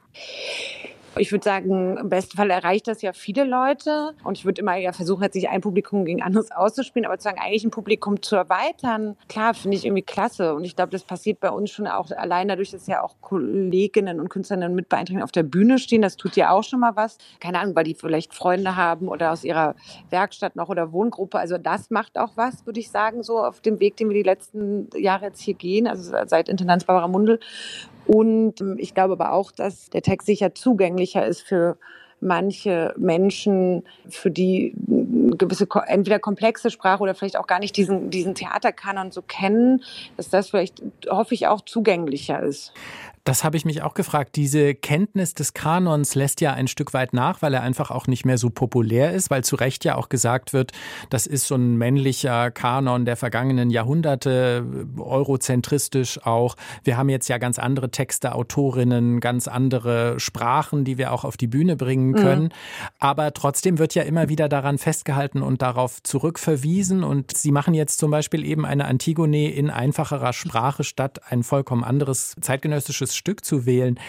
Ich 1.19 1.31
würde 1.31 1.43
sagen, 1.43 1.97
im 1.97 2.09
besten 2.09 2.37
Fall 2.37 2.49
erreicht 2.49 2.87
das 2.87 3.01
ja 3.01 3.13
viele 3.13 3.43
Leute. 3.43 4.13
Und 4.23 4.37
ich 4.37 4.45
würde 4.45 4.61
immer 4.61 4.75
ja 4.75 4.93
versuchen, 4.93 5.31
sich 5.31 5.49
ein 5.49 5.61
Publikum 5.61 6.05
gegen 6.05 6.21
anderes 6.21 6.51
auszuspielen, 6.51 7.05
aber 7.05 7.17
zu 7.17 7.23
sagen, 7.23 7.39
eigentlich 7.39 7.63
ein 7.63 7.71
Publikum 7.71 8.21
zu 8.21 8.35
erweitern, 8.35 9.17
klar, 9.27 9.53
finde 9.53 9.77
ich 9.77 9.85
irgendwie 9.85 10.03
klasse. 10.03 10.53
Und 10.53 10.63
ich 10.63 10.75
glaube, 10.75 10.91
das 10.91 11.03
passiert 11.03 11.39
bei 11.39 11.49
uns 11.49 11.71
schon 11.71 11.87
auch 11.87 12.11
allein 12.11 12.47
dadurch, 12.47 12.71
dass 12.71 12.87
ja 12.87 13.03
auch 13.03 13.15
Kolleginnen 13.21 14.19
und 14.19 14.29
Künstlerinnen 14.29 14.73
mit 14.73 14.89
Beeinträchtigungen 14.89 15.23
auf 15.23 15.31
der 15.31 15.43
Bühne 15.43 15.79
stehen. 15.79 16.01
Das 16.01 16.17
tut 16.17 16.35
ja 16.35 16.51
auch 16.51 16.63
schon 16.63 16.79
mal 16.79 16.95
was. 16.95 17.17
Keine 17.39 17.59
Ahnung, 17.59 17.75
weil 17.75 17.83
die 17.83 17.95
vielleicht 17.95 18.33
Freunde 18.33 18.75
haben 18.75 19.07
oder 19.07 19.31
aus 19.31 19.43
ihrer 19.43 19.75
Werkstatt 20.09 20.55
noch 20.55 20.69
oder 20.69 20.91
Wohngruppe. 20.91 21.39
Also 21.39 21.57
das 21.57 21.89
macht 21.89 22.17
auch 22.17 22.31
was, 22.35 22.65
würde 22.65 22.79
ich 22.79 22.89
sagen, 22.89 23.23
so 23.23 23.39
auf 23.39 23.61
dem 23.61 23.79
Weg, 23.79 23.97
den 23.97 24.09
wir 24.09 24.15
die 24.15 24.23
letzten 24.23 24.89
Jahre 24.95 25.25
jetzt 25.25 25.41
hier 25.41 25.53
gehen, 25.53 25.87
also 25.87 26.11
seit 26.25 26.49
Intendanz 26.49 26.83
Barbara 26.85 27.07
Mundel. 27.07 27.39
Und 28.07 28.62
ähm, 28.62 28.75
ich 28.80 28.94
glaube 28.94 29.13
aber 29.13 29.33
auch, 29.33 29.51
dass 29.51 29.89
der 29.89 30.01
Text 30.01 30.25
sicher 30.25 30.56
zugänglicher 30.56 31.25
ist 31.25 31.42
für 31.42 31.77
manche 32.19 32.95
Menschen, 32.98 33.83
für 34.09 34.31
die 34.31 34.74
gewisse 35.38 35.68
entweder 35.86 36.18
komplexe 36.18 36.71
Sprache 36.71 37.04
oder 37.04 37.13
vielleicht 37.13 37.38
auch 37.38 37.45
gar 37.45 37.59
nicht 37.59 37.77
diesen, 37.77 38.09
diesen 38.09 38.33
Theaterkanon 38.33 39.12
so 39.12 39.21
kennen, 39.21 39.83
dass 40.15 40.30
das 40.30 40.50
vielleicht, 40.50 40.81
hoffe 41.09 41.36
ich, 41.36 41.48
auch 41.48 41.62
zugänglicher 41.62 42.42
ist. 42.42 42.74
Das 43.27 43.44
habe 43.44 43.57
ich 43.57 43.65
mich 43.65 43.81
auch 43.81 43.94
gefragt. 43.94 44.38
Diese 44.38 44.74
Kenntnis 44.74 45.33
des 45.33 45.53
Kanons 45.53 46.15
lässt 46.15 46.39
ja 46.39 46.53
ein 46.53 46.69
Stück 46.69 46.94
weit 46.94 47.12
nach, 47.12 47.41
weil 47.41 47.53
er 47.53 47.62
einfach 47.62 47.91
auch 47.91 48.07
nicht 48.07 48.25
mehr 48.25 48.38
so 48.38 48.50
populär 48.50 49.12
ist, 49.12 49.29
weil 49.29 49.44
zu 49.44 49.57
Recht 49.57 49.83
ja 49.83 49.95
auch 49.95 50.07
gesagt 50.07 50.53
wird, 50.53 50.72
das 51.10 51.27
ist 51.27 51.46
so 51.46 51.55
ein 51.55 51.75
männlicher 51.75 52.51
Kanon 52.51 53.03
der 53.03 53.17
vergangenen 53.17 53.69
Jahrhunderte, 53.69 54.65
eurozentristisch 54.98 56.25
auch. 56.25 56.55
Wir 56.86 56.96
haben 56.96 57.10
jetzt 57.10 57.27
ja 57.27 57.38
ganz 57.38 57.60
andere 57.60 57.91
Texte, 57.91 58.34
Autorinnen, 58.34 59.19
ganz 59.19 59.50
andere 59.50 60.22
Sprachen, 60.22 60.86
die 60.86 60.98
wir 60.98 61.12
auch 61.12 61.25
auf 61.25 61.36
die 61.36 61.48
Bühne 61.48 61.75
bringen 61.75 62.12
mhm. 62.12 62.15
können. 62.15 62.43
Mhm. 62.43 62.50
Aber 63.00 63.34
trotzdem 63.34 63.77
wird 63.77 63.93
ja 63.93 64.03
immer 64.03 64.29
wieder 64.29 64.48
daran 64.48 64.77
festgehalten 64.77 65.41
und 65.41 65.62
darauf 65.62 66.01
zurückverwiesen. 66.01 67.03
Und 67.03 67.36
Sie 67.36 67.51
machen 67.51 67.74
jetzt 67.74 67.98
zum 67.98 68.10
Beispiel 68.10 68.46
eben 68.46 68.65
eine 68.65 68.86
Antigone 68.86 69.51
in 69.51 69.69
einfacherer 69.69 70.31
Sprache 70.31 70.86
statt 70.86 71.19
ein 71.27 71.43
vollkommen 71.43 71.84
anderes 71.84 72.34
zeitgenössisches 72.39 73.16
Stück 73.17 73.43
zu 73.43 73.65
wählen. 73.65 74.00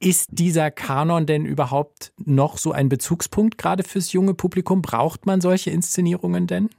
Ist 0.00 0.28
dieser 0.30 0.70
Kanon 0.70 1.26
denn 1.26 1.44
überhaupt 1.44 2.12
noch 2.24 2.56
so 2.56 2.70
ein 2.70 2.88
Bezugspunkt 2.88 3.58
gerade 3.58 3.82
fürs 3.82 4.12
junge 4.12 4.32
Publikum? 4.32 4.80
Braucht 4.80 5.26
man 5.26 5.40
solche 5.40 5.70
Inszenierungen 5.70 6.46
denn? 6.46 6.70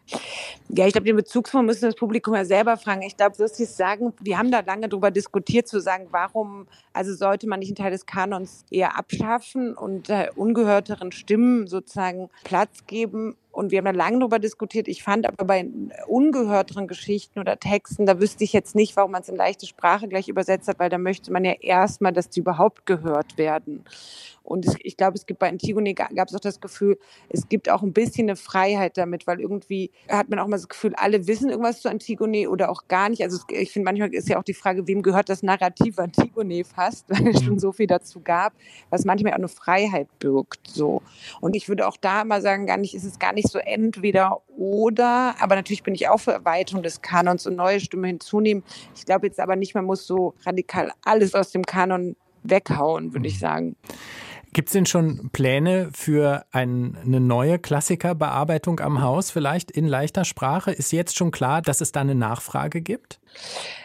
Ja, 0.70 0.88
ich 0.88 0.94
glaube, 0.94 1.06
den 1.06 1.18
Bezugspunkt 1.18 1.66
müssen 1.66 1.86
das 1.86 1.96
Publikum 1.96 2.36
ja 2.36 2.46
selber 2.46 2.78
fragen. 2.78 3.02
Ich 3.02 3.18
glaube, 3.18 3.36
dass 3.38 3.58
Sie 3.58 3.66
sagen, 3.66 4.14
wir 4.22 4.38
haben 4.38 4.52
da 4.52 4.62
lange 4.62 4.88
darüber 4.88 5.12
diskutiert, 5.12 5.68
zu 5.68 5.82
sagen, 5.82 6.08
warum, 6.12 6.68
also 6.94 7.14
sollte 7.14 7.46
man 7.48 7.60
nicht 7.60 7.70
einen 7.70 7.76
Teil 7.76 7.92
des 7.92 8.06
Kanons 8.06 8.64
eher 8.72 8.98
abschaffen 8.98 9.76
und 9.76 10.10
äh, 10.10 10.30
ungehörteren 10.34 11.12
Stimmen 11.12 11.68
sozusagen 11.68 12.30
Platz 12.46 12.86
geben 12.88 13.36
und 13.60 13.72
wir 13.72 13.80
haben 13.80 13.86
da 13.86 13.92
lange 13.92 14.20
darüber 14.20 14.40
diskutiert. 14.40 14.88
Ich 14.88 15.04
fand 15.04 15.28
aber 15.28 15.44
bei 15.44 15.68
ungehörteren 16.08 16.88
Geschichten 16.88 17.40
oder 17.40 17.60
Texten, 17.60 18.06
da 18.06 18.22
wüsste 18.22 18.46
ich 18.46 18.54
jetzt 18.54 18.74
nicht, 18.74 18.96
warum 18.96 19.12
man 19.12 19.22
es 19.22 19.28
in 19.28 19.36
leichte 19.36 19.66
Sprache 19.66 20.08
gleich 20.08 20.30
übersetzt 20.30 20.70
hat, 20.70 20.80
weil 20.80 20.90
da 20.90 20.98
möchte 20.98 21.30
man 21.34 21.44
ja 21.44 21.52
erstmal, 21.60 22.14
dass 22.14 22.30
die 22.30 22.40
überhaupt 22.40 22.86
gehört 22.86 23.38
werden. 23.38 23.84
Und 24.50 24.66
ich, 24.82 24.98
glaube, 24.98 25.16
es 25.16 25.28
gibt 25.28 25.40
bei 25.40 25.48
Antigone 25.48 25.94
gab 25.94 26.28
es 26.28 26.34
auch 26.34 26.40
das 26.40 26.60
Gefühl, 26.60 26.98
es 27.30 27.50
gibt 27.50 27.70
auch 27.70 27.84
ein 27.84 27.94
bisschen 27.94 28.30
eine 28.30 28.36
Freiheit 28.36 28.98
damit, 28.98 29.28
weil 29.28 29.40
irgendwie 29.40 29.92
hat 30.10 30.30
man 30.30 30.40
auch 30.40 30.48
mal 30.48 30.58
das 30.58 30.68
Gefühl, 30.68 30.96
alle 30.96 31.28
wissen 31.28 31.52
irgendwas 31.52 31.82
zu 31.82 31.90
Antigone 31.90 32.50
oder 32.50 32.72
auch 32.72 32.88
gar 32.88 33.10
nicht. 33.10 33.22
Also 33.22 33.38
ich 33.50 33.72
finde, 33.72 33.86
manchmal 33.86 34.12
ist 34.12 34.28
ja 34.28 34.40
auch 34.40 34.44
die 34.44 34.56
Frage, 34.56 34.88
wem 34.88 35.04
gehört 35.04 35.30
das 35.30 35.44
Narrativ 35.44 36.00
Antigone 36.00 36.64
fast, 36.64 37.08
weil 37.10 37.28
es 37.28 37.44
schon 37.44 37.54
mhm. 37.54 37.60
so 37.60 37.72
viel 37.72 37.86
dazu 37.86 38.22
gab, 38.22 38.54
was 38.90 39.06
manchmal 39.06 39.34
auch 39.34 39.38
eine 39.38 39.50
Freiheit 39.50 40.08
birgt. 40.18 40.68
So. 40.68 41.04
Und 41.42 41.56
ich 41.56 41.70
würde 41.70 41.88
auch 41.88 41.98
da 41.98 42.24
mal 42.24 42.42
sagen, 42.42 42.66
gar 42.66 42.78
nicht, 42.78 42.96
ist 42.96 43.04
es 43.06 43.20
gar 43.20 43.34
nicht 43.34 43.49
so 43.52 43.60
entweder 43.60 44.42
oder, 44.48 45.36
aber 45.40 45.56
natürlich 45.56 45.84
bin 45.84 45.96
ich 45.96 46.08
auch 46.08 46.20
für 46.20 46.32
Erweiterung 46.32 46.84
des 46.84 47.02
Kanons 47.02 47.48
und 47.48 47.56
neue 47.56 47.80
Stimmen 47.80 48.06
hinzunehmen. 48.06 48.64
Ich 48.96 49.06
glaube 49.06 49.28
jetzt 49.28 49.40
aber 49.40 49.56
nicht, 49.56 49.76
man 49.76 49.86
muss 49.86 50.06
so 50.06 50.36
radikal 50.46 50.92
alles 51.04 51.36
aus 51.36 51.52
dem 51.52 51.64
Kanon 51.64 52.16
weghauen, 52.44 53.14
würde 53.14 53.28
ich 53.28 53.36
mhm. 53.36 53.40
sagen. 53.40 53.76
Gibt 54.52 54.70
es 54.70 54.74
denn 54.74 54.88
schon 54.88 55.30
Pläne 55.32 55.90
für 55.94 56.46
ein, 56.52 56.98
eine 57.06 57.20
neue 57.20 57.60
Klassikerbearbeitung 57.60 58.80
am 58.80 59.02
Haus, 59.02 59.30
vielleicht 59.30 59.70
in 59.70 59.86
leichter 59.86 60.26
Sprache? 60.26 60.72
Ist 60.72 60.92
jetzt 60.92 61.16
schon 61.16 61.30
klar, 61.30 61.62
dass 61.62 61.82
es 61.82 61.92
da 61.92 62.02
eine 62.02 62.16
Nachfrage 62.16 62.82
gibt? 62.82 63.20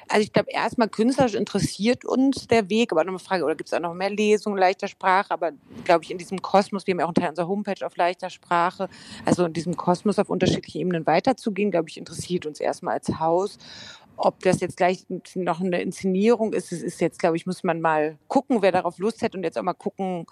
Also 0.09 0.23
ich 0.23 0.33
glaube, 0.33 0.50
erstmal 0.50 0.88
künstlerisch 0.88 1.35
interessiert 1.35 2.04
uns 2.04 2.47
der 2.47 2.68
Weg, 2.71 2.92
aber 2.92 3.04
noch 3.04 3.12
eine 3.12 3.18
Frage, 3.18 3.44
oder 3.44 3.54
gibt 3.54 3.68
es 3.68 3.75
auch 3.75 3.80
noch 3.80 3.94
mehr 3.94 4.11
Lesungen 4.11 4.59
leichter 4.59 4.88
Sprache? 4.88 5.30
Aber 5.30 5.52
glaube 5.85 6.04
ich, 6.04 6.11
in 6.11 6.18
diesem 6.18 6.40
Kosmos, 6.40 6.87
wir 6.87 6.92
haben 6.92 7.00
ja 7.00 7.04
auch 7.04 7.11
einen 7.11 7.14
Teil 7.14 7.30
unserer 7.30 7.49
Homepage 7.49 7.87
auf 7.87 7.97
leichter 7.97 8.30
Sprache, 8.30 8.88
also 9.25 9.44
in 9.47 9.52
diesem 9.52 9.76
Kosmos 9.76 10.18
auf 10.18 10.30
unterschiedlichen 10.30 10.80
Ebenen 10.80 11.06
weiterzugehen, 11.06 11.71
glaube 11.71 11.88
ich, 11.88 11.99
interessiert 11.99 12.47
uns 12.47 12.61
erstmal 12.61 12.94
als 12.94 13.18
Haus. 13.18 13.59
Ob 14.16 14.40
das 14.40 14.61
jetzt 14.61 14.76
gleich 14.76 15.06
noch 15.35 15.61
eine 15.61 15.83
Inszenierung 15.83 16.52
ist, 16.52 16.71
es 16.71 16.83
ist 16.83 17.00
jetzt, 17.00 17.18
glaube 17.18 17.37
ich, 17.37 17.47
muss 17.47 17.64
man 17.64 17.80
mal 17.80 18.16
gucken, 18.28 18.62
wer 18.62 18.71
darauf 18.71 18.99
Lust 18.99 19.23
hat 19.23 19.35
und 19.35 19.42
jetzt 19.42 19.59
auch 19.59 19.62
mal 19.62 19.73
gucken, 19.73 20.26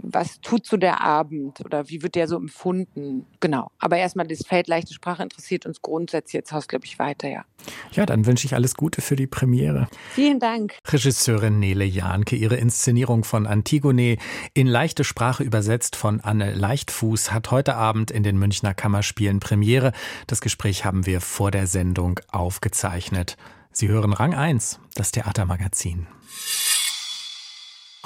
was 0.00 0.40
tut 0.40 0.64
so 0.64 0.76
der 0.76 1.00
Abend 1.00 1.60
oder 1.64 1.88
wie 1.88 2.02
wird 2.02 2.14
der 2.14 2.28
so 2.28 2.36
empfunden? 2.36 3.26
Genau. 3.40 3.70
Aber 3.78 3.96
erstmal 3.96 4.26
das 4.26 4.46
Feld 4.46 4.68
leichte 4.68 4.94
Sprache 4.94 5.22
interessiert 5.22 5.66
uns 5.66 5.82
grundsätzlich 5.82 6.34
jetzt 6.34 6.52
Haus, 6.52 6.68
glaube 6.68 6.84
ich, 6.84 6.98
weiter, 6.98 7.28
ja. 7.28 7.44
Ja, 7.92 8.06
dann 8.06 8.24
wünsche 8.24 8.46
ich 8.46 8.54
alles 8.54 8.74
Gute 8.74 9.02
für 9.02 9.16
die 9.16 9.26
Premiere. 9.26 9.88
Vielen 10.10 10.38
Dank. 10.38 10.78
Regisseurin 10.86 11.58
Nele 11.58 11.84
Jahnke, 11.84 12.36
ihre 12.36 12.56
Inszenierung 12.56 13.24
von 13.24 13.46
Antigone 13.46 14.18
in 14.54 14.66
leichte 14.66 15.04
Sprache 15.04 15.42
übersetzt 15.42 15.96
von 15.96 16.20
Anne 16.20 16.54
Leichtfuß 16.54 17.32
hat 17.32 17.50
heute 17.50 17.74
Abend 17.74 18.10
in 18.10 18.22
den 18.22 18.38
Münchner 18.38 18.74
Kammerspielen 18.74 19.40
Premiere. 19.40 19.92
Das 20.26 20.40
Gespräch 20.40 20.84
haben 20.84 21.06
wir 21.06 21.20
vor 21.20 21.50
der 21.50 21.66
Sendung 21.66 22.20
aufgezeichnet. 22.30 23.36
Sie 23.72 23.88
hören 23.88 24.12
Rang 24.12 24.34
1, 24.34 24.80
das 24.94 25.12
Theatermagazin. 25.12 26.06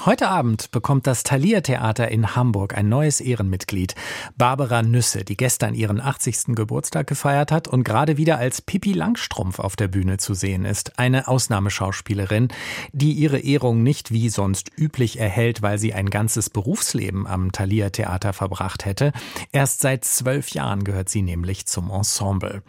Heute 0.00 0.28
Abend 0.28 0.70
bekommt 0.72 1.06
das 1.06 1.22
Thalia 1.22 1.60
Theater 1.60 2.08
in 2.08 2.34
Hamburg 2.34 2.76
ein 2.76 2.88
neues 2.88 3.20
Ehrenmitglied, 3.20 3.94
Barbara 4.36 4.82
Nüsse, 4.82 5.22
die 5.22 5.36
gestern 5.36 5.74
ihren 5.74 6.00
80. 6.00 6.56
Geburtstag 6.56 7.06
gefeiert 7.06 7.52
hat 7.52 7.68
und 7.68 7.84
gerade 7.84 8.16
wieder 8.16 8.38
als 8.38 8.62
Pippi 8.62 8.94
Langstrumpf 8.94 9.60
auf 9.60 9.76
der 9.76 9.88
Bühne 9.88 10.16
zu 10.16 10.32
sehen 10.34 10.64
ist. 10.64 10.98
Eine 10.98 11.28
Ausnahmeschauspielerin, 11.28 12.48
die 12.92 13.12
ihre 13.12 13.38
Ehrung 13.38 13.82
nicht 13.82 14.10
wie 14.10 14.30
sonst 14.30 14.70
üblich 14.76 15.20
erhält, 15.20 15.62
weil 15.62 15.78
sie 15.78 15.92
ein 15.92 16.10
ganzes 16.10 16.50
Berufsleben 16.50 17.26
am 17.26 17.52
Thalia 17.52 17.90
Theater 17.90 18.32
verbracht 18.32 18.86
hätte. 18.86 19.12
Erst 19.52 19.82
seit 19.82 20.04
zwölf 20.04 20.48
Jahren 20.48 20.84
gehört 20.84 21.10
sie 21.10 21.22
nämlich 21.22 21.66
zum 21.66 21.90
Ensemble. 21.90 22.62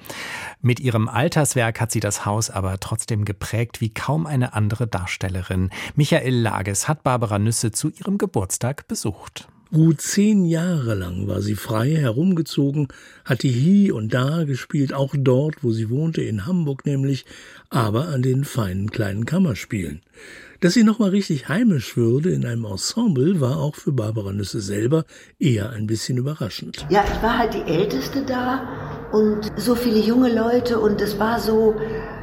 Mit 0.62 0.82
ihrem 0.82 1.08
Alterswerk 1.08 1.82
hat 1.82 1.92
sie 1.92 2.02
das 2.02 2.26
Haus 2.26 2.50
aber 2.52 2.80
trotzdem 2.80 3.26
geprägt 3.26 3.82
wie 3.82 3.94
kaum 3.94 4.28
eine 4.28 4.54
andere 4.54 4.88
Darstellerin. 4.88 5.72
Michael 5.96 6.36
Lages 6.36 6.88
hat 6.88 7.02
Barbara 7.02 7.13
Barbara 7.14 7.38
Nüsse 7.38 7.72
zu 7.72 7.92
ihrem 7.92 8.18
Geburtstag 8.18 8.88
besucht. 8.88 9.48
Gut 9.72 10.02
zehn 10.02 10.46
Jahre 10.46 10.96
lang 10.96 11.28
war 11.28 11.42
sie 11.42 11.54
frei 11.54 11.92
herumgezogen, 11.92 12.88
hatte 13.24 13.48
hier 13.48 13.94
und 13.94 14.16
da 14.16 14.46
gespielt, 14.46 14.96
auch 14.96 15.14
dort, 15.16 15.64
wo 15.64 15.72
sie 15.72 15.92
wohnte, 15.92 16.24
in 16.24 16.48
Hamburg 16.48 16.88
nämlich, 16.88 17.26
aber 17.70 18.08
an 18.08 18.24
den 18.24 18.46
feinen 18.46 18.90
kleinen 18.90 19.28
Kammerspielen. 19.28 20.02
Dass 20.60 20.74
sie 20.74 20.84
nochmal 20.84 21.12
richtig 21.12 21.50
heimisch 21.50 21.98
würde 21.98 22.32
in 22.32 22.48
einem 22.48 22.66
Ensemble, 22.66 23.40
war 23.40 23.60
auch 23.60 23.76
für 23.76 23.92
Barbara 23.92 24.34
Nüsse 24.34 24.60
selber 24.60 25.06
eher 25.38 25.70
ein 25.70 25.86
bisschen 25.86 26.18
überraschend. 26.18 26.84
Ja, 26.90 27.04
ich 27.04 27.22
war 27.22 27.38
halt 27.38 27.54
die 27.54 27.72
Älteste 27.72 28.26
da 28.26 29.10
und 29.12 29.52
so 29.56 29.76
viele 29.76 30.00
junge 30.00 30.34
Leute 30.34 30.80
und 30.80 31.00
es 31.00 31.20
war 31.20 31.40
so 31.40 31.76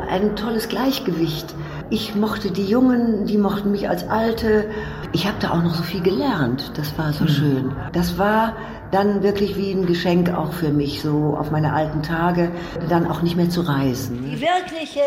ein 0.08 0.34
tolles 0.34 0.68
Gleichgewicht. 0.68 1.54
Ich 1.92 2.14
mochte 2.14 2.52
die 2.52 2.66
Jungen, 2.66 3.26
die 3.26 3.36
mochten 3.36 3.72
mich 3.72 3.88
als 3.88 4.08
Alte. 4.08 4.70
Ich 5.12 5.26
habe 5.26 5.38
da 5.40 5.50
auch 5.50 5.62
noch 5.62 5.74
so 5.74 5.82
viel 5.82 6.00
gelernt. 6.00 6.70
Das 6.76 6.96
war 6.96 7.12
so 7.12 7.24
mhm. 7.24 7.28
schön. 7.28 7.76
Das 7.92 8.16
war 8.16 8.56
dann 8.92 9.24
wirklich 9.24 9.56
wie 9.56 9.72
ein 9.72 9.86
Geschenk 9.86 10.32
auch 10.32 10.52
für 10.52 10.68
mich, 10.68 11.02
so 11.02 11.36
auf 11.36 11.50
meine 11.50 11.72
alten 11.72 12.04
Tage, 12.04 12.52
dann 12.88 13.10
auch 13.10 13.22
nicht 13.22 13.34
mehr 13.34 13.50
zu 13.50 13.62
reisen. 13.62 14.24
Die 14.24 14.40
wirkliche 14.40 15.02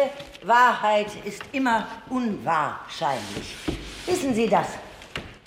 Wahrheit 0.46 1.08
ist 1.24 1.42
immer 1.54 1.88
unwahrscheinlich. 2.10 3.56
Wissen 4.06 4.34
Sie 4.34 4.50
das? 4.50 4.68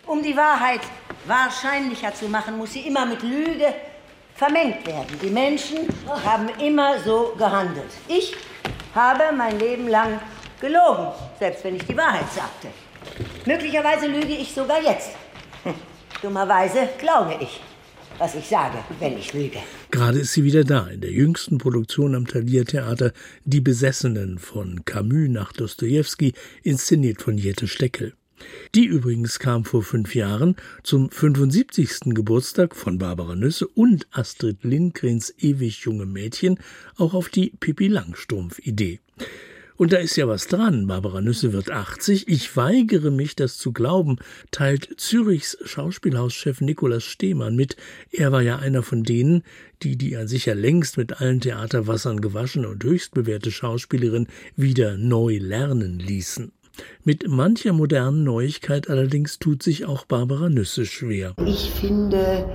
Um 0.07 0.23
die 0.23 0.37
Wahrheit 0.37 0.81
wahrscheinlicher 1.27 2.15
zu 2.15 2.29
machen, 2.29 2.57
muss 2.57 2.73
sie 2.73 2.81
immer 2.81 3.05
mit 3.05 3.23
Lüge 3.23 3.75
vermengt 4.35 4.87
werden. 4.87 5.19
Die 5.21 5.31
Menschen 5.31 5.79
haben 6.25 6.49
immer 6.65 6.99
so 7.05 7.35
gehandelt. 7.37 7.91
Ich 8.09 8.35
habe 8.95 9.25
mein 9.37 9.59
Leben 9.59 9.89
lang 9.89 10.19
gelogen, 10.61 11.09
selbst 11.39 11.65
wenn 11.65 11.77
ich 11.77 11.85
die 11.85 11.97
Wahrheit 11.97 12.31
sagte. 12.33 12.69
Möglicherweise 13.47 14.07
lüge 14.07 14.35
ich 14.35 14.53
sogar 14.53 14.83
jetzt. 14.83 15.11
Dummerweise 16.23 16.89
glaube 16.99 17.37
ich, 17.41 17.61
was 18.19 18.35
ich 18.35 18.47
sage, 18.47 18.79
wenn 18.99 19.19
ich 19.19 19.33
lüge. 19.33 19.59
Gerade 19.91 20.21
ist 20.21 20.33
sie 20.33 20.45
wieder 20.45 20.65
da, 20.65 20.87
in 20.89 21.01
der 21.01 21.11
jüngsten 21.11 21.59
Produktion 21.59 22.15
am 22.15 22.27
Thalia 22.27 22.65
Theater 22.65 23.13
Die 23.45 23.61
Besessenen 23.61 24.39
von 24.39 24.85
Camus 24.85 25.29
nach 25.29 25.53
Dostoevsky, 25.53 26.33
inszeniert 26.63 27.23
von 27.23 27.39
Jette 27.39 27.69
Steckel. 27.69 28.15
Die 28.75 28.85
übrigens 28.85 29.39
kam 29.39 29.65
vor 29.65 29.83
fünf 29.83 30.15
Jahren 30.15 30.57
zum 30.83 31.11
75. 31.11 32.15
Geburtstag 32.15 32.77
von 32.77 32.99
Barbara 32.99 33.35
Nüsse 33.35 33.67
und 33.67 34.07
Astrid 34.11 34.63
Lindgrens 34.63 35.33
ewig 35.39 35.81
junge 35.81 36.07
Mädchen 36.07 36.59
auch 36.97 37.15
auf 37.15 37.29
die 37.31 37.53
Pippi 37.59 37.89
Langstrumpf-Idee. 37.89 39.01
Und 39.77 39.93
da 39.93 39.99
ist 39.99 40.17
ja 40.17 40.27
was 40.27 40.47
dran. 40.47 40.87
Barbara 40.87 41.21
Nüsse 41.21 41.53
wird 41.53 41.71
80. 41.71 42.29
Ich 42.29 42.57
weigere 42.57 43.11
mich, 43.11 43.37
das 43.37 43.59
zu 43.59 43.73
glauben, 43.73 44.17
teilt 44.51 44.89
Zürichs 44.99 45.59
Schauspielhauschef 45.65 46.61
Nikolaus 46.61 47.05
Stehmann 47.05 47.57
mit. 47.57 47.77
Er 48.11 48.33
war 48.33 48.43
ja 48.43 48.57
einer 48.57 48.83
von 48.83 49.03
denen, 49.03 49.43
die 49.83 49.97
die 49.97 50.17
an 50.17 50.29
sich 50.29 50.47
ja 50.47 50.55
längst 50.55 50.97
mit 50.97 51.21
allen 51.21 51.41
Theaterwassern 51.41 52.21
gewaschene 52.21 52.69
und 52.69 52.83
höchst 52.83 53.13
bewährte 53.13 53.51
Schauspielerin 53.51 54.29
wieder 54.57 54.97
neu 54.97 55.39
lernen 55.39 55.99
ließen. 55.99 56.53
Mit 57.05 57.29
mancher 57.29 57.73
modernen 57.73 58.25
Neuigkeit 58.25 58.91
allerdings 58.91 59.39
tut 59.39 59.63
sich 59.63 59.87
auch 59.87 60.05
Barbara 60.05 60.49
Nüsse 60.49 60.87
schwer. 60.87 61.35
Ich 61.47 61.71
finde, 61.71 62.47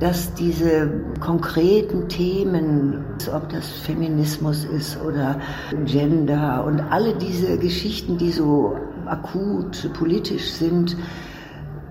dass 0.00 0.32
diese 0.32 0.90
konkreten 1.20 2.08
Themen, 2.08 3.04
ob 3.34 3.50
das 3.50 3.68
Feminismus 3.68 4.64
ist 4.64 4.98
oder 5.02 5.38
Gender 5.84 6.64
und 6.64 6.80
alle 6.80 7.14
diese 7.14 7.58
Geschichten, 7.58 8.16
die 8.16 8.32
so 8.32 8.76
akut 9.06 9.92
politisch 9.92 10.52
sind, 10.52 10.96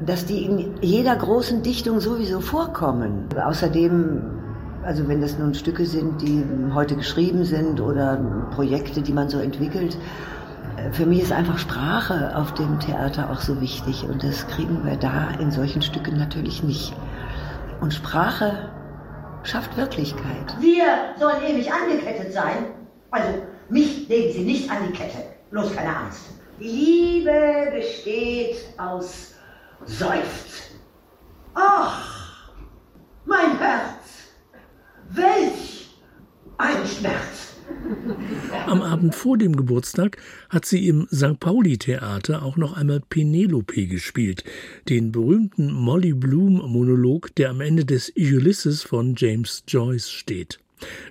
dass 0.04 0.26
die 0.26 0.46
in 0.46 0.76
jeder 0.82 1.16
großen 1.16 1.62
Dichtung 1.62 2.00
sowieso 2.00 2.42
vorkommen. 2.42 3.26
Außerdem, 3.36 4.22
also 4.84 5.08
wenn 5.08 5.22
das 5.22 5.38
nun 5.38 5.54
Stücke 5.54 5.86
sind, 5.86 6.22
die 6.22 6.44
heute 6.74 6.96
geschrieben 6.96 7.46
sind 7.46 7.80
oder 7.80 8.18
Projekte, 8.56 9.02
die 9.02 9.14
man 9.14 9.30
so 9.30 9.38
entwickelt, 9.38 9.98
für 10.94 11.06
mich 11.06 11.24
ist 11.24 11.32
einfach 11.32 11.58
Sprache 11.58 12.36
auf 12.36 12.54
dem 12.54 12.80
Theater 12.80 13.30
auch 13.30 13.42
so 13.42 13.62
wichtig 13.62 14.06
und 14.10 14.24
das 14.24 14.48
kriegen 14.48 14.84
wir 14.86 14.96
da 14.96 15.30
in 15.40 15.52
solchen 15.52 15.82
Stücken 15.82 16.18
natürlich 16.18 16.64
nicht. 16.64 16.94
Und 17.82 17.94
Sprache 17.94 18.70
schafft 19.44 19.76
Wirklichkeit. 19.78 20.56
Wir 20.60 21.16
sollen 21.18 21.42
ewig 21.44 21.72
angekettet 21.72 22.34
sein. 22.34 22.66
Also 23.12 23.42
mich 23.70 24.08
legen 24.10 24.34
Sie 24.34 24.44
nicht 24.44 24.70
an 24.70 24.88
die 24.88 24.94
Kette. 24.94 25.20
Bloß 25.52 25.76
keine 25.76 25.96
Angst. 25.96 26.32
Liebe 26.60 27.70
besteht 27.72 28.58
aus 28.78 29.34
Seufz. 29.86 30.72
Ach, 31.54 32.52
mein 33.26 33.58
Herz, 33.58 34.34
welch 35.10 35.96
ein 36.58 36.86
Schmerz. 36.86 37.49
Am 38.66 38.82
Abend 38.82 39.16
vor 39.16 39.38
dem 39.38 39.56
Geburtstag 39.56 40.18
hat 40.50 40.66
sie 40.66 40.88
im 40.88 41.08
St. 41.12 41.40
Pauli 41.40 41.78
Theater 41.78 42.44
auch 42.44 42.58
noch 42.58 42.78
einmal 42.78 43.02
Penelope 43.10 43.88
gespielt, 43.88 44.44
den 44.90 45.12
berühmten 45.12 45.72
Molly 45.72 46.14
Bloom 46.14 46.56
Monolog, 46.72 47.34
der 47.36 47.50
am 47.50 47.62
Ende 47.62 47.86
des 47.86 48.14
Ulysses 48.16 48.84
von 48.84 49.16
James 49.18 49.64
Joyce 49.68 50.10
steht. 50.10 50.60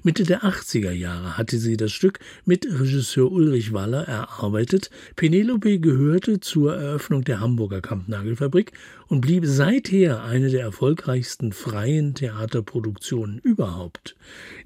Mitte 0.02 0.24
der 0.24 0.42
80er 0.42 0.90
Jahre 0.90 1.36
hatte 1.36 1.58
sie 1.58 1.76
das 1.76 1.92
Stück 1.92 2.20
mit 2.44 2.66
Regisseur 2.66 3.30
Ulrich 3.30 3.72
Waller 3.72 4.04
erarbeitet. 4.04 4.90
Penelope 5.16 5.78
gehörte 5.78 6.40
zur 6.40 6.74
Eröffnung 6.76 7.24
der 7.24 7.40
Hamburger 7.40 7.80
Kampnagelfabrik 7.80 8.72
und 9.08 9.20
blieb 9.20 9.44
seither 9.46 10.22
eine 10.22 10.50
der 10.50 10.62
erfolgreichsten 10.62 11.52
freien 11.52 12.14
Theaterproduktionen 12.14 13.38
überhaupt. 13.38 14.16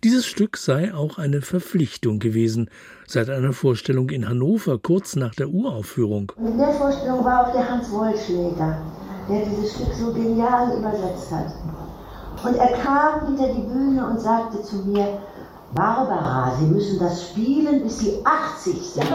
Dieses 0.05 0.27
Stück 0.27 0.57
sei 0.57 0.95
auch 0.95 1.19
eine 1.19 1.43
Verpflichtung 1.43 2.19
gewesen, 2.19 2.71
seit 3.07 3.31
einer 3.31 3.53
Vorstellung 3.53 4.11
in 4.11 4.29
Hannover 4.29 4.79
kurz 4.79 5.17
nach 5.17 5.35
der 5.35 5.49
Uraufführung. 5.49 6.33
In 6.39 6.59
der 6.59 6.73
Vorstellung 6.73 7.25
war 7.25 7.47
auch 7.49 7.53
der 7.53 7.69
Hans 7.69 7.91
Wollschläger, 7.91 8.83
der 9.29 9.47
dieses 9.47 9.75
Stück 9.75 9.93
so 9.95 10.13
genial 10.13 10.79
übersetzt 10.79 11.31
hat. 11.31 11.53
Und 12.45 12.57
er 12.57 12.73
kam 12.79 13.27
hinter 13.27 13.49
die 13.49 13.63
Bühne 13.63 14.07
und 14.07 14.21
sagte 14.21 14.63
zu 14.63 14.77
mir, 14.77 15.19
Barbara, 15.75 16.53
Sie 16.59 16.67
müssen 16.67 16.99
das 16.99 17.23
spielen, 17.29 17.83
bis 17.83 18.01
Sie 18.01 18.21
80 18.25 18.93
sind. 18.95 19.07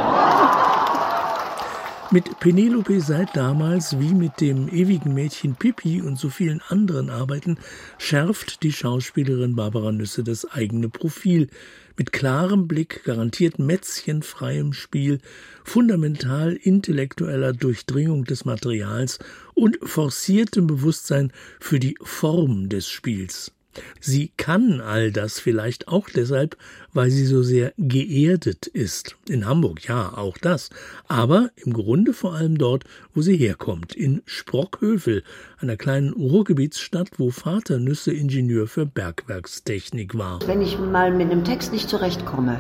Mit 2.10 2.40
Penelope 2.40 3.02
seit 3.02 3.36
damals 3.36 4.00
wie 4.00 4.14
mit 4.14 4.40
dem 4.40 4.70
ewigen 4.70 5.14
Mädchen 5.14 5.56
Pippi 5.56 6.02
und 6.02 6.18
so 6.18 6.30
vielen 6.30 6.62
anderen 6.70 7.10
Arbeiten 7.10 7.58
schärft 7.98 8.64
die 8.64 8.72
Schauspielerin 8.72 9.58
Barbara 9.58 9.92
Nüsse 9.92 10.24
das 10.24 10.50
eigene 10.50 10.88
Profil. 10.88 11.50
Mit 11.98 12.14
klarem 12.14 12.66
Blick, 12.70 13.04
garantiert 13.04 13.60
mätzchenfreiem 13.60 14.72
Spiel, 14.72 15.20
fundamental 15.66 16.54
intellektueller 16.54 17.52
Durchdringung 17.52 18.24
des 18.24 18.46
Materials 18.46 19.20
und 19.54 19.78
forciertem 19.84 20.66
Bewusstsein 20.66 21.34
für 21.60 21.80
die 21.80 21.98
Form 22.02 22.70
des 22.70 22.88
Spiels. 22.88 23.52
Sie 24.00 24.32
kann 24.38 24.82
all 24.82 25.12
das 25.12 25.40
vielleicht 25.40 25.88
auch 25.88 26.10
deshalb, 26.10 26.58
weil 26.94 27.10
sie 27.10 27.26
so 27.26 27.44
sehr 27.44 27.74
geerdet 27.78 28.68
ist. 28.68 29.16
In 29.28 29.46
Hamburg, 29.46 29.88
ja, 29.88 30.18
auch 30.18 30.38
das. 30.38 30.70
Aber 31.08 31.50
im 31.56 31.74
Grunde 31.74 32.14
vor 32.14 32.34
allem 32.34 32.58
dort, 32.58 32.84
wo 33.14 33.22
sie 33.22 33.38
herkommt, 33.38 33.96
in 33.96 34.22
Sprockhövel, 34.26 35.24
einer 35.60 35.78
kleinen 35.78 36.14
Ruhrgebietsstadt, 36.14 37.12
wo 37.18 37.32
Vater 37.32 37.80
Nüsse 37.80 38.14
Ingenieur 38.14 38.68
für 38.68 38.86
Bergwerkstechnik 38.86 40.18
war. 40.18 40.40
Wenn 40.48 40.62
ich 40.62 40.78
mal 40.80 41.12
mit 41.12 41.32
einem 41.32 41.44
Text 41.44 41.72
nicht 41.72 41.90
zurechtkomme 41.90 42.58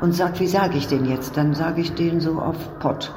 und 0.00 0.12
sage, 0.12 0.40
wie 0.40 0.46
sage 0.46 0.78
ich 0.78 0.86
den 0.86 1.06
jetzt, 1.06 1.36
dann 1.36 1.54
sage 1.54 1.80
ich 1.80 1.92
den 1.92 2.20
so 2.20 2.38
auf 2.38 2.78
Pott. 2.78 3.12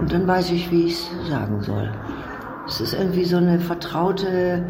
Und 0.00 0.12
dann 0.12 0.26
weiß 0.26 0.50
ich, 0.50 0.70
wie 0.70 0.86
ich 0.86 0.92
es 0.92 1.28
sagen 1.28 1.62
soll. 1.62 1.90
Es 2.68 2.80
ist 2.80 2.94
irgendwie 2.94 3.24
so 3.24 3.36
eine 3.36 3.60
vertraute 3.60 4.64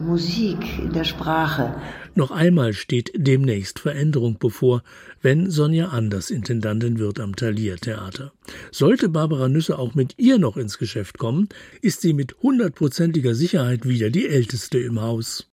Musik 0.00 0.78
in 0.78 0.92
der 0.92 1.04
Sprache. 1.04 1.74
Noch 2.14 2.30
einmal 2.30 2.72
steht 2.72 3.12
demnächst 3.14 3.78
Veränderung 3.78 4.36
bevor, 4.38 4.82
wenn 5.22 5.50
Sonja 5.50 5.88
Anders 5.88 6.30
Intendantin 6.30 6.98
wird 6.98 7.18
am 7.18 7.34
Thalia 7.34 7.76
Theater. 7.76 8.32
Sollte 8.70 9.08
Barbara 9.08 9.48
Nüsse 9.48 9.78
auch 9.78 9.94
mit 9.94 10.14
ihr 10.18 10.38
noch 10.38 10.56
ins 10.56 10.78
Geschäft 10.78 11.18
kommen, 11.18 11.48
ist 11.80 12.02
sie 12.02 12.12
mit 12.12 12.36
hundertprozentiger 12.42 13.34
Sicherheit 13.34 13.86
wieder 13.86 14.10
die 14.10 14.28
älteste 14.28 14.78
im 14.78 15.00
Haus. 15.00 15.48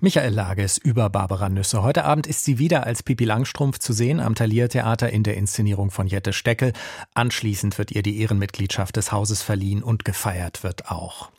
Michael 0.00 0.32
Lages 0.32 0.78
über 0.78 1.10
Barbara 1.10 1.48
Nüsse. 1.48 1.82
Heute 1.82 2.04
Abend 2.04 2.26
ist 2.26 2.44
sie 2.44 2.58
wieder 2.58 2.86
als 2.86 3.02
Pipi 3.02 3.24
Langstrumpf 3.24 3.78
zu 3.78 3.92
sehen 3.92 4.20
am 4.20 4.34
Thalia 4.34 4.68
Theater 4.68 5.10
in 5.10 5.24
der 5.24 5.36
Inszenierung 5.36 5.90
von 5.90 6.06
Jette 6.06 6.32
Steckel. 6.32 6.72
Anschließend 7.14 7.78
wird 7.78 7.90
ihr 7.90 8.02
die 8.02 8.20
Ehrenmitgliedschaft 8.20 8.96
des 8.96 9.10
Hauses 9.10 9.42
verliehen 9.42 9.82
und 9.82 10.04
gefeiert 10.04 10.62
wird 10.62 10.88
auch. 10.88 11.31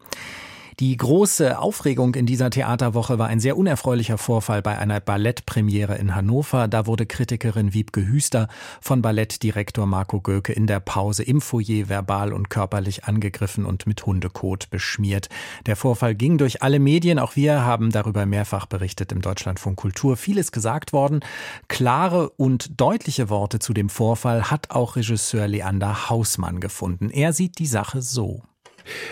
Die 0.79 0.97
große 0.97 1.59
Aufregung 1.59 2.15
in 2.15 2.25
dieser 2.25 2.49
Theaterwoche 2.49 3.19
war 3.19 3.27
ein 3.27 3.39
sehr 3.39 3.57
unerfreulicher 3.57 4.17
Vorfall 4.17 4.61
bei 4.61 4.77
einer 4.77 4.99
Ballettpremiere 4.99 5.95
in 5.97 6.15
Hannover. 6.15 6.67
Da 6.67 6.87
wurde 6.87 7.05
Kritikerin 7.05 7.73
Wiebke 7.73 8.07
Hüster 8.07 8.47
von 8.81 9.01
Ballettdirektor 9.01 9.85
Marco 9.85 10.19
Göke 10.19 10.51
in 10.51 10.65
der 10.65 10.79
Pause 10.79 11.23
im 11.23 11.41
Foyer 11.41 11.89
verbal 11.89 12.33
und 12.33 12.49
körperlich 12.49 13.05
angegriffen 13.05 13.65
und 13.65 13.85
mit 13.85 14.05
Hundekot 14.05 14.69
beschmiert. 14.71 15.29
Der 15.67 15.75
Vorfall 15.75 16.15
ging 16.15 16.37
durch 16.37 16.63
alle 16.63 16.79
Medien. 16.79 17.19
Auch 17.19 17.35
wir 17.35 17.63
haben 17.63 17.91
darüber 17.91 18.25
mehrfach 18.25 18.65
berichtet 18.65 19.11
im 19.11 19.21
Deutschlandfunk 19.21 19.77
Kultur. 19.77 20.17
Vieles 20.17 20.51
gesagt 20.51 20.91
worden. 20.91 21.19
Klare 21.67 22.29
und 22.31 22.79
deutliche 22.81 23.29
Worte 23.29 23.59
zu 23.59 23.73
dem 23.73 23.89
Vorfall 23.89 24.49
hat 24.49 24.71
auch 24.71 24.95
Regisseur 24.95 25.47
Leander 25.47 26.09
Hausmann 26.09 26.59
gefunden. 26.59 27.09
Er 27.09 27.33
sieht 27.33 27.59
die 27.59 27.67
Sache 27.67 28.01
so. 28.01 28.41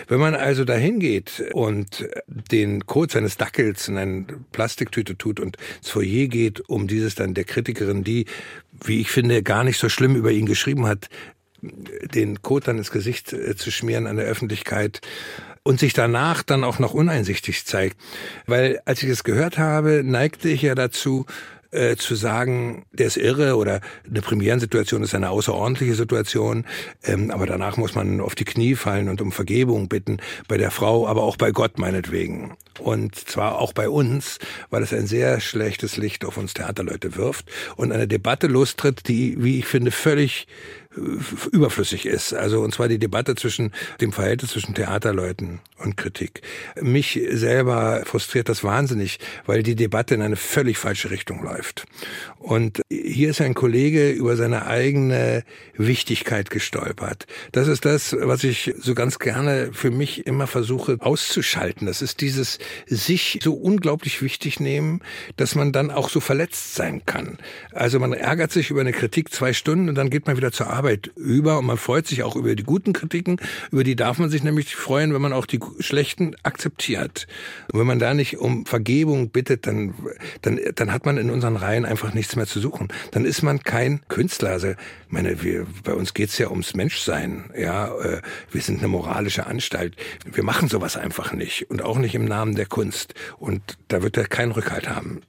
Wenn 0.08 0.20
man 0.20 0.34
also 0.34 0.64
dahin 0.64 1.00
geht 1.00 1.44
und 1.52 2.08
den 2.26 2.86
Code 2.86 3.12
seines 3.12 3.36
Dackels 3.36 3.88
in 3.88 3.98
eine 3.98 4.26
Plastiktüte 4.52 5.16
tut 5.16 5.40
und 5.40 5.56
ins 5.78 5.90
Foyer 5.90 6.26
geht, 6.26 6.60
um 6.68 6.86
dieses 6.86 7.14
dann 7.14 7.34
der 7.34 7.44
Kritikerin, 7.44 8.04
die, 8.04 8.26
wie 8.84 9.00
ich 9.00 9.10
finde, 9.10 9.42
gar 9.42 9.64
nicht 9.64 9.78
so 9.78 9.88
schlimm 9.88 10.16
über 10.16 10.30
ihn 10.30 10.46
geschrieben 10.46 10.86
hat, 10.86 11.08
den 11.62 12.42
Code 12.42 12.66
dann 12.66 12.78
ins 12.78 12.90
Gesicht 12.90 13.32
äh, 13.32 13.54
zu 13.54 13.70
schmieren 13.70 14.06
an 14.06 14.16
der 14.16 14.26
Öffentlichkeit 14.26 15.00
und 15.62 15.78
sich 15.78 15.92
danach 15.92 16.42
dann 16.42 16.64
auch 16.64 16.78
noch 16.78 16.92
uneinsichtig 16.92 17.64
zeigt. 17.64 17.96
Weil 18.46 18.80
als 18.84 19.02
ich 19.02 19.08
es 19.08 19.24
gehört 19.24 19.58
habe, 19.58 20.02
neigte 20.04 20.48
ich 20.48 20.62
ja 20.62 20.74
dazu, 20.74 21.24
äh, 21.72 21.96
zu 21.96 22.14
sagen, 22.14 22.84
der 22.92 23.06
ist 23.06 23.16
irre 23.16 23.56
oder 23.56 23.80
eine 24.08 24.22
Premierensituation 24.22 25.02
ist 25.02 25.14
eine 25.14 25.30
außerordentliche 25.30 25.94
Situation, 25.94 26.64
ähm, 27.02 27.30
aber 27.30 27.46
danach 27.46 27.76
muss 27.76 27.94
man 27.94 28.20
auf 28.20 28.34
die 28.34 28.44
Knie 28.44 28.74
fallen 28.74 29.08
und 29.08 29.20
um 29.20 29.32
Vergebung 29.32 29.88
bitten, 29.88 30.18
bei 30.48 30.58
der 30.58 30.70
Frau, 30.70 31.08
aber 31.08 31.22
auch 31.22 31.36
bei 31.36 31.50
Gott 31.50 31.78
meinetwegen. 31.78 32.54
Und 32.78 33.16
zwar 33.16 33.58
auch 33.58 33.72
bei 33.72 33.88
uns, 33.88 34.38
weil 34.70 34.82
es 34.82 34.92
ein 34.92 35.06
sehr 35.06 35.40
schlechtes 35.40 35.96
Licht 35.96 36.24
auf 36.24 36.36
uns 36.36 36.54
Theaterleute 36.54 37.16
wirft 37.16 37.50
und 37.76 37.92
eine 37.92 38.06
Debatte 38.06 38.46
lostritt, 38.46 39.08
die, 39.08 39.42
wie 39.42 39.58
ich 39.58 39.66
finde, 39.66 39.90
völlig 39.90 40.46
überflüssig 41.52 42.06
ist. 42.06 42.34
Also 42.34 42.60
und 42.60 42.74
zwar 42.74 42.88
die 42.88 42.98
Debatte 42.98 43.34
zwischen 43.34 43.72
dem 44.00 44.12
Verhältnis 44.12 44.52
zwischen 44.52 44.74
Theaterleuten 44.74 45.60
und 45.78 45.96
Kritik. 45.96 46.42
Mich 46.80 47.20
selber 47.30 48.02
frustriert 48.04 48.48
das 48.48 48.62
wahnsinnig, 48.62 49.18
weil 49.46 49.62
die 49.62 49.74
Debatte 49.74 50.14
in 50.14 50.22
eine 50.22 50.36
völlig 50.36 50.78
falsche 50.78 51.10
Richtung 51.10 51.42
läuft. 51.42 51.86
Und 52.38 52.82
hier 52.90 53.30
ist 53.30 53.40
ein 53.40 53.54
Kollege 53.54 54.10
über 54.10 54.36
seine 54.36 54.66
eigene 54.66 55.44
Wichtigkeit 55.76 56.50
gestolpert. 56.50 57.26
Das 57.52 57.68
ist 57.68 57.84
das, 57.84 58.16
was 58.18 58.44
ich 58.44 58.74
so 58.78 58.94
ganz 58.94 59.18
gerne 59.18 59.70
für 59.72 59.90
mich 59.90 60.26
immer 60.26 60.46
versuche 60.46 60.96
auszuschalten. 61.00 61.86
Das 61.86 62.02
ist 62.02 62.20
dieses 62.20 62.58
sich 62.86 63.40
so 63.42 63.54
unglaublich 63.54 64.22
wichtig 64.22 64.60
nehmen, 64.60 65.00
dass 65.36 65.54
man 65.54 65.72
dann 65.72 65.90
auch 65.90 66.08
so 66.08 66.20
verletzt 66.20 66.74
sein 66.74 67.02
kann. 67.06 67.38
Also 67.72 67.98
man 67.98 68.12
ärgert 68.12 68.52
sich 68.52 68.70
über 68.70 68.80
eine 68.80 68.92
Kritik 68.92 69.32
zwei 69.32 69.52
Stunden 69.52 69.88
und 69.88 69.94
dann 69.94 70.10
geht 70.10 70.26
man 70.26 70.36
wieder 70.36 70.52
zur 70.52 70.68
Arbeit 70.68 70.81
Arbeit 70.82 71.12
über 71.14 71.58
und 71.60 71.66
man 71.66 71.76
freut 71.76 72.08
sich 72.08 72.24
auch 72.24 72.34
über 72.34 72.56
die 72.56 72.64
guten 72.64 72.92
Kritiken. 72.92 73.36
Über 73.70 73.84
die 73.84 73.94
darf 73.94 74.18
man 74.18 74.30
sich 74.30 74.42
nämlich 74.42 74.74
freuen, 74.74 75.14
wenn 75.14 75.22
man 75.22 75.32
auch 75.32 75.46
die 75.46 75.60
schlechten 75.78 76.34
akzeptiert. 76.42 77.28
Und 77.72 77.78
wenn 77.78 77.86
man 77.86 78.00
da 78.00 78.14
nicht 78.14 78.38
um 78.38 78.66
Vergebung 78.66 79.30
bittet, 79.30 79.68
dann, 79.68 79.94
dann, 80.40 80.58
dann 80.74 80.92
hat 80.92 81.06
man 81.06 81.18
in 81.18 81.30
unseren 81.30 81.54
Reihen 81.54 81.84
einfach 81.84 82.14
nichts 82.14 82.34
mehr 82.34 82.46
zu 82.46 82.58
suchen. 82.58 82.88
Dann 83.12 83.24
ist 83.24 83.42
man 83.42 83.62
kein 83.62 84.00
Künstler. 84.08 84.50
Also, 84.50 84.74
meine, 85.08 85.40
wir, 85.44 85.68
bei 85.84 85.94
uns 85.94 86.14
geht's 86.14 86.36
ja 86.38 86.50
ums 86.50 86.74
Menschsein. 86.74 87.52
Ja, 87.56 87.96
äh, 88.00 88.20
wir 88.50 88.60
sind 88.60 88.80
eine 88.80 88.88
moralische 88.88 89.46
Anstalt. 89.46 89.94
Wir 90.24 90.42
machen 90.42 90.68
sowas 90.68 90.96
einfach 90.96 91.32
nicht 91.32 91.70
und 91.70 91.80
auch 91.80 91.98
nicht 91.98 92.16
im 92.16 92.24
Namen 92.24 92.56
der 92.56 92.66
Kunst. 92.66 93.14
Und 93.38 93.62
da 93.86 94.02
wird 94.02 94.16
er 94.16 94.26
keinen 94.26 94.50
Rückhalt 94.50 94.88
haben. 94.88 95.20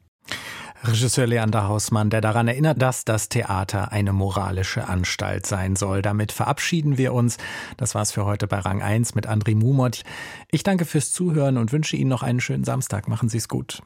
Regisseur 0.86 1.28
Leander 1.28 1.67
Hausmann, 1.67 2.10
der 2.10 2.19
daran 2.19 2.48
erinnert, 2.48 2.82
dass 2.82 3.06
das 3.06 3.30
Theater 3.30 3.91
eine 3.93 4.12
moralische 4.12 4.88
Anstalt 4.88 5.46
sein 5.46 5.78
soll. 5.78 6.02
Damit 6.02 6.32
verabschieden 6.34 6.98
wir 6.98 7.13
uns. 7.13 7.38
Das 7.78 7.96
war's 7.96 8.12
für 8.12 8.26
heute 8.26 8.48
bei 8.48 8.60
Rang 8.60 8.82
1 8.82 9.15
mit 9.15 9.28
André 9.28 9.56
Mumot. 9.56 10.04
Ich 10.52 10.63
danke 10.63 10.86
fürs 10.86 11.12
Zuhören 11.12 11.58
und 11.58 11.72
wünsche 11.72 11.96
Ihnen 11.96 12.10
noch 12.10 12.24
einen 12.24 12.41
schönen 12.41 12.65
Samstag. 12.65 13.08
Machen 13.08 13.30
Sie 13.30 13.38
es 13.38 13.48
gut. 13.48 13.82